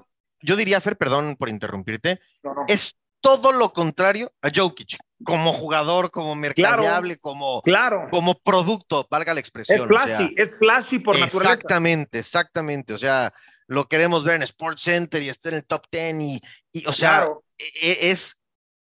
Yo 0.41 0.56
diría, 0.58 0.82
Fer, 0.82 0.97
perdón 0.97 1.38
por 1.38 1.47
interrumpirte, 1.47 2.19
es 2.67 2.97
todo 3.21 3.54
lo 3.54 3.71
contrario 3.71 4.34
a 4.41 4.49
Jokic, 4.54 4.97
como 5.23 5.54
jugador, 5.54 6.12
como 6.12 6.36
mercadeable, 6.36 7.17
como, 7.17 7.62
claro. 7.62 8.10
como 8.10 8.38
producto, 8.38 9.08
valga 9.10 9.34
la 9.34 9.39
expresión. 9.39 9.80
Es 9.80 9.88
flashy, 9.88 10.34
es 10.36 10.60
flashy 10.60 10.99
por 10.99 11.17
naturaleza. 11.17 11.54
Exactamente, 11.54 12.19
exactamente. 12.19 12.93
O 12.93 12.97
sea, 12.97 13.34
lo 13.67 13.88
queremos 13.88 14.26
ver 14.26 14.36
en 14.36 14.43
Sports 14.43 14.82
Center 14.82 15.23
y 15.23 15.30
está 15.30 15.47
en 15.49 15.56
el 15.56 15.65
top 15.65 15.86
ten 15.89 16.21
y, 16.21 16.41
y 16.73 16.86
o 16.86 16.91
sea, 16.91 17.30
e, 17.58 17.65
e, 17.82 18.12
es, 18.12 18.38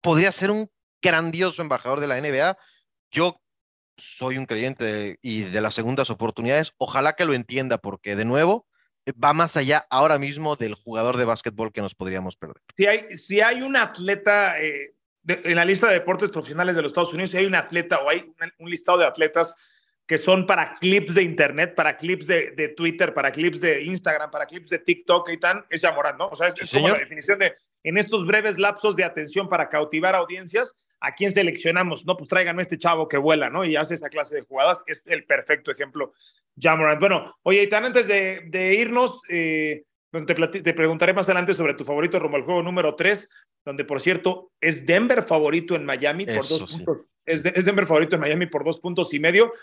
podría 0.01 0.31
ser 0.31 0.51
un 0.51 0.69
grandioso 1.01 1.61
embajador 1.61 1.99
de 1.99 2.07
la 2.07 2.19
NBA. 2.19 2.57
Yo 3.11 3.41
soy 3.97 4.37
un 4.37 4.45
creyente 4.45 5.19
y 5.21 5.41
de 5.41 5.61
las 5.61 5.75
segundas 5.75 6.09
oportunidades. 6.09 6.73
Ojalá 6.77 7.13
que 7.13 7.25
lo 7.25 7.33
entienda, 7.33 7.77
porque 7.77 8.15
de 8.15 8.25
nuevo, 8.25 8.67
va 9.11 9.33
más 9.33 9.57
allá 9.57 9.85
ahora 9.89 10.17
mismo 10.19 10.55
del 10.55 10.75
jugador 10.75 11.17
de 11.17 11.25
básquetbol 11.25 11.71
que 11.71 11.81
nos 11.81 11.95
podríamos 11.95 12.35
perder. 12.35 12.61
Si 12.77 12.85
hay, 12.85 13.17
si 13.17 13.41
hay 13.41 13.61
un 13.61 13.75
atleta 13.75 14.61
eh, 14.61 14.93
en 15.27 15.55
la 15.55 15.65
lista 15.65 15.87
de 15.87 15.95
deportes 15.95 16.29
profesionales 16.29 16.75
de 16.75 16.81
los 16.81 16.91
Estados 16.91 17.13
Unidos, 17.13 17.31
si 17.31 17.37
hay 17.37 17.45
un 17.45 17.55
atleta 17.55 17.99
o 17.99 18.09
hay 18.09 18.31
un, 18.59 18.69
listado 18.69 18.99
de 18.99 19.05
atletas 19.05 19.55
que 20.05 20.17
son 20.17 20.47
para 20.47 20.75
clips 20.79 21.15
de 21.15 21.23
internet, 21.23 21.75
para 21.75 21.95
clips 21.95 22.25
de, 22.25 22.51
de, 22.51 22.69
Twitter, 22.69 23.13
para 23.13 23.31
clips 23.31 23.61
de 23.61 23.83
Instagram, 23.83 24.31
para 24.31 24.47
clips 24.47 24.71
de 24.71 24.79
TikTok 24.79 25.29
y 25.29 25.37
tal, 25.37 25.65
es 25.69 25.81
Yamorán, 25.81 26.17
¿no? 26.17 26.29
O 26.29 26.35
sea, 26.35 26.47
es, 26.47 26.55
como 26.71 26.89
la 26.89 26.97
definición 26.97 27.37
de 27.37 27.55
en 27.83 27.97
estos 27.97 28.25
breves 28.25 28.57
lapsos 28.57 28.95
de 28.95 29.03
atención 29.03 29.47
para 29.47 29.69
cautivar 29.69 30.15
audiencias, 30.15 30.79
¿a 31.01 31.13
quién 31.13 31.31
seleccionamos? 31.31 32.05
No, 32.05 32.17
pues 32.17 32.29
tráiganme 32.29 32.61
este 32.61 32.77
chavo 32.77 33.07
que 33.07 33.17
vuela, 33.17 33.49
¿no? 33.49 33.65
Y 33.65 33.75
hace 33.75 33.93
esa 33.93 34.09
clase 34.09 34.35
de 34.35 34.41
jugadas. 34.41 34.83
Es 34.87 35.03
el 35.05 35.25
perfecto 35.25 35.71
ejemplo, 35.71 36.13
Jamorant. 36.57 36.99
Bueno, 36.99 37.35
oye, 37.43 37.63
y 37.63 37.67
tan 37.67 37.85
antes 37.85 38.07
de, 38.07 38.75
irnos, 38.75 39.21
eh, 39.29 39.83
te, 40.11 40.61
te, 40.61 40.73
preguntaré 40.73 41.13
más 41.13 41.27
adelante 41.27 41.53
sobre 41.53 41.73
tu 41.73 41.85
favorito 41.85 42.19
rumbo 42.19 42.37
al 42.37 42.43
juego 42.43 42.61
número 42.61 42.95
3, 42.95 43.29
donde 43.65 43.85
por 43.85 44.01
cierto 44.01 44.51
es 44.59 44.85
Denver 44.85 45.23
favorito 45.23 45.75
en 45.75 45.85
Miami 45.85 46.25
por 46.25 46.47
dos 46.47 46.71
puntos. 46.71 47.09
Es, 47.25 47.43
Denver 47.43 47.85
favorito 47.85 48.15
en 48.15 48.21
Miami 48.21 48.45
por 48.47 48.63
dos 48.63 48.79
puntos 48.79 49.13
y 49.13 49.19
medio. 49.19 49.53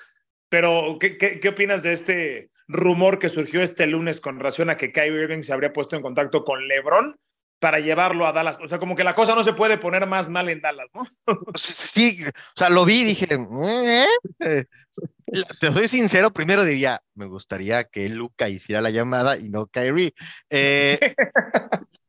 Pero, 0.48 0.98
¿qué, 1.00 1.18
qué, 1.18 1.48
opinas 1.48 1.82
de 1.82 1.92
este 1.92 2.50
rumor 2.68 3.18
que 3.18 3.28
surgió 3.28 3.62
este 3.62 3.86
lunes 3.86 4.20
con 4.20 4.38
relación 4.38 4.70
a 4.70 4.76
que 4.76 4.92
Kyrie 4.92 5.22
Irving 5.22 5.42
se 5.42 5.52
habría 5.52 5.72
puesto 5.72 5.96
en 5.96 6.02
contacto 6.02 6.44
con 6.44 6.68
LeBron 6.68 7.16
para 7.58 7.80
llevarlo 7.80 8.26
a 8.26 8.32
Dallas. 8.32 8.58
O 8.62 8.68
sea, 8.68 8.78
como 8.78 8.94
que 8.94 9.04
la 9.04 9.14
cosa 9.14 9.34
no 9.34 9.42
se 9.42 9.52
puede 9.52 9.78
poner 9.78 10.06
más 10.06 10.28
mal 10.28 10.48
en 10.48 10.60
Dallas, 10.60 10.90
¿no? 10.94 11.04
Sí, 11.56 12.22
o 12.24 12.58
sea, 12.58 12.70
lo 12.70 12.84
vi 12.84 13.00
y 13.00 13.04
dije, 13.04 13.28
¿Eh? 14.40 14.64
te 15.60 15.72
soy 15.72 15.88
sincero, 15.88 16.32
primero 16.32 16.64
diría, 16.64 17.02
me 17.14 17.26
gustaría 17.26 17.84
que 17.84 18.08
Luca 18.08 18.48
hiciera 18.48 18.80
la 18.80 18.90
llamada 18.90 19.36
y 19.36 19.48
no 19.48 19.66
Kyrie. 19.66 20.14
Eh, 20.50 21.14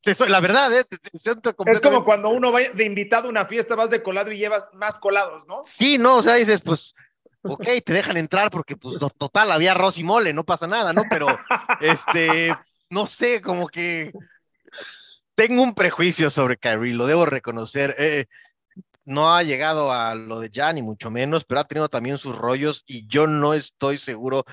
la 0.28 0.40
verdad, 0.40 0.74
¿eh? 0.74 0.86
es 1.14 1.82
como 1.82 2.04
cuando 2.04 2.30
uno 2.30 2.52
va 2.52 2.60
de 2.62 2.86
invitado 2.86 3.28
a 3.28 3.32
una 3.32 3.46
fiesta, 3.46 3.76
vas 3.76 3.90
de 3.90 4.04
colado 4.04 4.32
y 4.32 4.38
llevas 4.38 4.70
más 4.74 4.96
colados, 4.96 5.46
¿no? 5.48 5.64
Sí, 5.66 5.98
no, 5.98 6.18
o 6.18 6.24
sea, 6.24 6.36
dices, 6.36 6.62
pues, 6.62 6.94
ok, 7.42 7.66
te 7.84 7.94
dejan 7.94 8.18
entrar 8.18 8.52
porque, 8.52 8.76
pues, 8.76 9.00
total, 9.18 9.52
había 9.52 9.72
arroz 9.72 9.98
y 9.98 10.04
mole, 10.04 10.34
no 10.34 10.46
pasa 10.46 10.68
nada, 10.68 10.94
¿no? 10.94 11.04
Pero, 11.10 11.28
este, 11.82 12.56
no 12.90 13.08
sé, 13.08 13.42
como 13.42 13.68
que 13.68 14.12
tengo 15.38 15.62
un 15.62 15.76
prejuicio 15.76 16.32
sobre 16.32 16.58
Kyrie, 16.58 16.96
lo 16.96 17.06
debo 17.06 17.28
reconocer. 17.28 17.96
Eh, 18.00 18.26
no 19.06 19.36
ha 19.36 19.44
llegado 19.44 19.94
a 19.94 20.16
lo 20.16 20.40
de 20.40 20.50
ya, 20.50 20.74
ni 20.74 20.82
mucho 20.82 21.12
menos, 21.12 21.46
pero 21.46 21.62
ha 21.62 21.68
tenido 21.68 21.90
también 21.90 22.18
sus 22.18 22.36
rollos 22.36 22.84
y 22.88 23.06
yo 23.08 23.28
no 23.28 23.54
estoy 23.54 24.00
seguro 24.00 24.46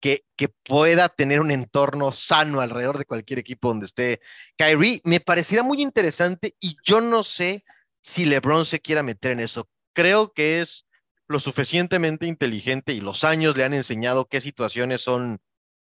que, 0.00 0.22
pueda 0.62 1.08
tener 1.08 1.40
un 1.40 1.50
entorno 1.50 2.12
sano 2.12 2.60
alrededor 2.60 2.98
de 2.98 3.06
cualquier 3.06 3.40
equipo 3.40 3.68
donde 3.68 3.86
esté 3.86 4.20
Kyrie. 4.56 5.00
Me 5.04 5.18
pareciera 5.18 5.64
muy 5.64 5.82
interesante 5.82 6.54
y 6.60 6.76
yo 6.84 7.00
no 7.00 7.24
sé 7.24 7.64
si 8.00 8.24
LeBron 8.24 8.66
se 8.66 8.80
quiera 8.80 9.02
meter 9.02 9.32
en 9.32 9.40
eso. 9.40 9.68
Creo 9.94 10.32
que 10.32 10.60
es 10.60 10.86
lo 11.26 11.40
suficientemente 11.40 12.26
inteligente 12.26 12.92
y 12.92 13.00
los 13.00 13.24
años 13.24 13.56
le 13.56 13.64
han 13.64 13.74
enseñado 13.74 14.26
qué 14.26 14.40
situaciones 14.40 15.00
son 15.00 15.40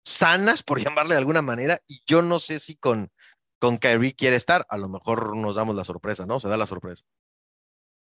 sanas, 0.05 0.63
por 0.63 0.81
llamarle 0.85 1.15
de 1.15 1.19
alguna 1.19 1.43
manera, 1.43 1.81
y 1.87 2.03
yo 2.07 2.21
no 2.21 2.39
sé 2.39 2.61
si 2.61 2.77
con, 2.77 3.11
con 3.59 3.79
Kyrie 3.79 4.15
quiere 4.15 4.37
estar, 4.37 4.67
a 4.69 4.79
lo 4.79 4.89
mejor 4.89 5.37
nos 5.37 5.57
damos 5.57 5.77
la 5.77 5.85
sorpresa, 5.85 6.27
¿no? 6.27 6.41
Se 6.41 6.49
da 6.49 6.57
la 6.57 6.67
sorpresa. 6.67 7.05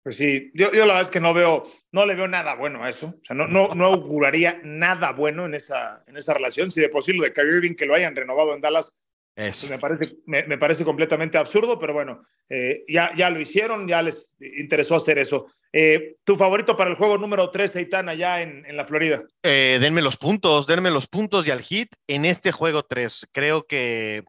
Pues 0.03 0.17
sí, 0.17 0.51
yo, 0.55 0.73
yo 0.73 0.81
la 0.81 0.95
verdad 0.95 1.03
es 1.03 1.09
que 1.09 1.21
no 1.21 1.35
veo, 1.35 1.65
no 1.93 2.07
le 2.07 2.15
veo 2.15 2.29
nada 2.29 2.55
bueno 2.55 2.83
a 2.83 2.89
eso. 2.89 3.09
O 3.09 3.25
sea, 3.25 3.37
no, 3.37 3.47
no, 3.47 3.69
no 3.75 3.87
auguraría 3.87 4.61
nada 4.63 5.13
bueno 5.13 5.47
en 5.47 5.55
esa, 5.55 6.03
en 6.07 6.17
esa 6.17 6.35
relación. 6.35 6.71
Si 6.71 6.81
de 6.81 6.89
posible 6.89 7.27
de 7.27 7.33
Kyrie 7.33 7.57
Irving 7.57 7.75
que 7.75 7.87
lo 7.87 7.95
hayan 7.95 8.17
renovado 8.17 8.55
en 8.55 8.61
Dallas, 8.61 8.99
pues 9.39 9.71
me, 9.71 9.79
parece, 9.79 10.17
me, 10.27 10.59
parece 10.59 10.85
completamente 10.85 11.39
absurdo, 11.39 11.79
pero 11.79 11.93
bueno, 11.93 12.25
eh, 12.49 12.81
ya, 12.89 13.13
ya 13.15 13.31
lo 13.31 13.41
hicieron, 13.41 13.87
ya 13.87 14.03
les 14.03 14.35
interesó 14.41 14.97
hacer 14.97 15.17
eso. 15.17 15.47
Eh, 15.73 16.17
¿Tu 16.25 16.35
favorito 16.35 16.77
para 16.77 16.91
el 16.91 16.97
juego 16.97 17.19
número 17.19 17.49
3, 17.49 17.77
Eitan, 17.77 18.09
allá 18.09 18.41
en, 18.41 18.67
en 18.67 18.77
la 18.77 18.85
Florida? 18.85 19.23
Eh, 19.45 19.79
denme 19.81 20.03
los 20.03 20.17
puntos, 20.17 20.67
denme 20.67 20.91
los 20.91 21.07
puntos 21.07 21.47
y 21.47 21.53
al 21.53 21.63
hit 21.63 21.95
en 22.09 22.25
este 22.25 22.51
juego 22.51 22.83
3. 22.83 23.29
Creo 23.31 23.65
que, 23.65 24.25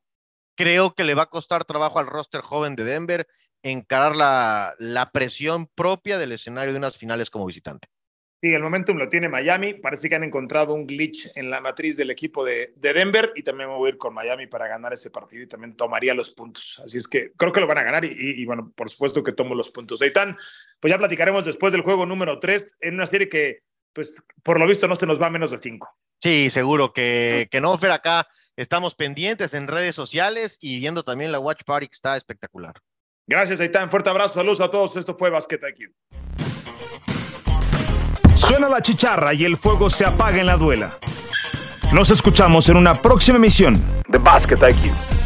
creo 0.59 0.93
que 0.93 1.05
le 1.05 1.15
va 1.15 1.23
a 1.23 1.29
costar 1.29 1.63
trabajo 1.63 1.99
al 1.99 2.07
roster 2.07 2.41
joven 2.41 2.75
de 2.75 2.83
Denver 2.83 3.27
encarar 3.63 4.17
la, 4.17 4.75
la 4.77 5.09
presión 5.09 5.67
propia 5.67 6.17
del 6.17 6.33
escenario 6.33 6.73
de 6.73 6.79
unas 6.79 6.97
finales 6.97 7.29
como 7.29 7.45
visitante. 7.45 7.87
Sí, 8.41 8.53
el 8.53 8.61
momentum 8.61 8.97
lo 8.97 9.07
tiene 9.07 9.29
Miami. 9.29 9.75
Parece 9.75 10.09
que 10.09 10.15
han 10.15 10.25
encontrado 10.25 10.73
un 10.73 10.85
glitch 10.85 11.31
en 11.35 11.49
la 11.49 11.61
matriz 11.61 11.95
del 11.95 12.11
equipo 12.11 12.43
de, 12.43 12.73
de, 12.75 12.93
Denver 12.93 13.31
y 13.35 13.43
también 13.43 13.69
me 13.69 13.75
voy 13.75 13.87
a 13.87 13.93
ir 13.93 13.97
con 13.97 14.13
Miami 14.13 14.47
para 14.47 14.67
ganar 14.67 14.91
ese 14.91 15.09
partido 15.09 15.43
y 15.43 15.47
también 15.47 15.77
tomaría 15.77 16.13
los 16.13 16.29
puntos. 16.31 16.81
Así 16.83 16.97
es 16.97 17.07
que 17.07 17.31
creo 17.37 17.53
que 17.53 17.61
lo 17.61 17.67
van 17.67 17.77
a 17.77 17.83
ganar 17.83 18.03
y, 18.03 18.11
y, 18.11 18.45
bueno, 18.45 18.73
por 18.75 18.89
supuesto 18.89 19.23
que 19.23 19.31
tomo 19.31 19.55
los 19.55 19.69
puntos. 19.69 20.01
Eitan, 20.01 20.37
pues 20.81 20.91
ya 20.91 20.97
platicaremos 20.97 21.45
después 21.45 21.71
del 21.71 21.83
juego 21.83 22.05
número 22.05 22.37
3 22.37 22.75
en 22.81 22.95
una 22.95 23.05
serie 23.05 23.29
que, 23.29 23.59
pues 23.93 24.13
por 24.43 24.59
lo 24.59 24.67
visto, 24.67 24.89
no 24.89 24.95
se 24.95 25.05
nos 25.05 25.21
va 25.21 25.27
a 25.27 25.31
menos 25.31 25.51
de 25.51 25.57
5. 25.57 25.89
Sí, 26.21 26.49
seguro 26.49 26.91
que, 26.91 27.47
que 27.49 27.61
no, 27.61 27.77
Fer, 27.77 27.91
acá 27.91 28.27
estamos 28.59 28.93
pendientes 28.93 29.53
en 29.53 29.67
redes 29.67 29.95
sociales 29.95 30.57
y 30.59 30.79
viendo 30.79 31.03
también 31.03 31.31
la 31.31 31.39
Watch 31.39 31.63
Party 31.65 31.87
que 31.87 31.95
está 31.95 32.17
espectacular. 32.17 32.73
Gracias, 33.25 33.59
Aitán. 33.61 33.89
Fuerte 33.89 34.09
abrazo, 34.09 34.33
saludos 34.33 34.59
a 34.59 34.69
todos. 34.69 34.95
Esto 34.97 35.15
fue 35.17 35.29
Basket 35.29 35.59
IQ. 35.69 35.93
Suena 38.35 38.67
la 38.67 38.81
chicharra 38.81 39.33
y 39.33 39.45
el 39.45 39.57
fuego 39.57 39.89
se 39.89 40.05
apaga 40.05 40.39
en 40.39 40.47
la 40.47 40.57
duela. 40.57 40.97
Nos 41.93 42.09
escuchamos 42.09 42.67
en 42.69 42.77
una 42.77 43.01
próxima 43.01 43.37
emisión 43.37 43.81
de 44.07 44.17
Basket 44.17 44.57
IQ. 44.57 45.18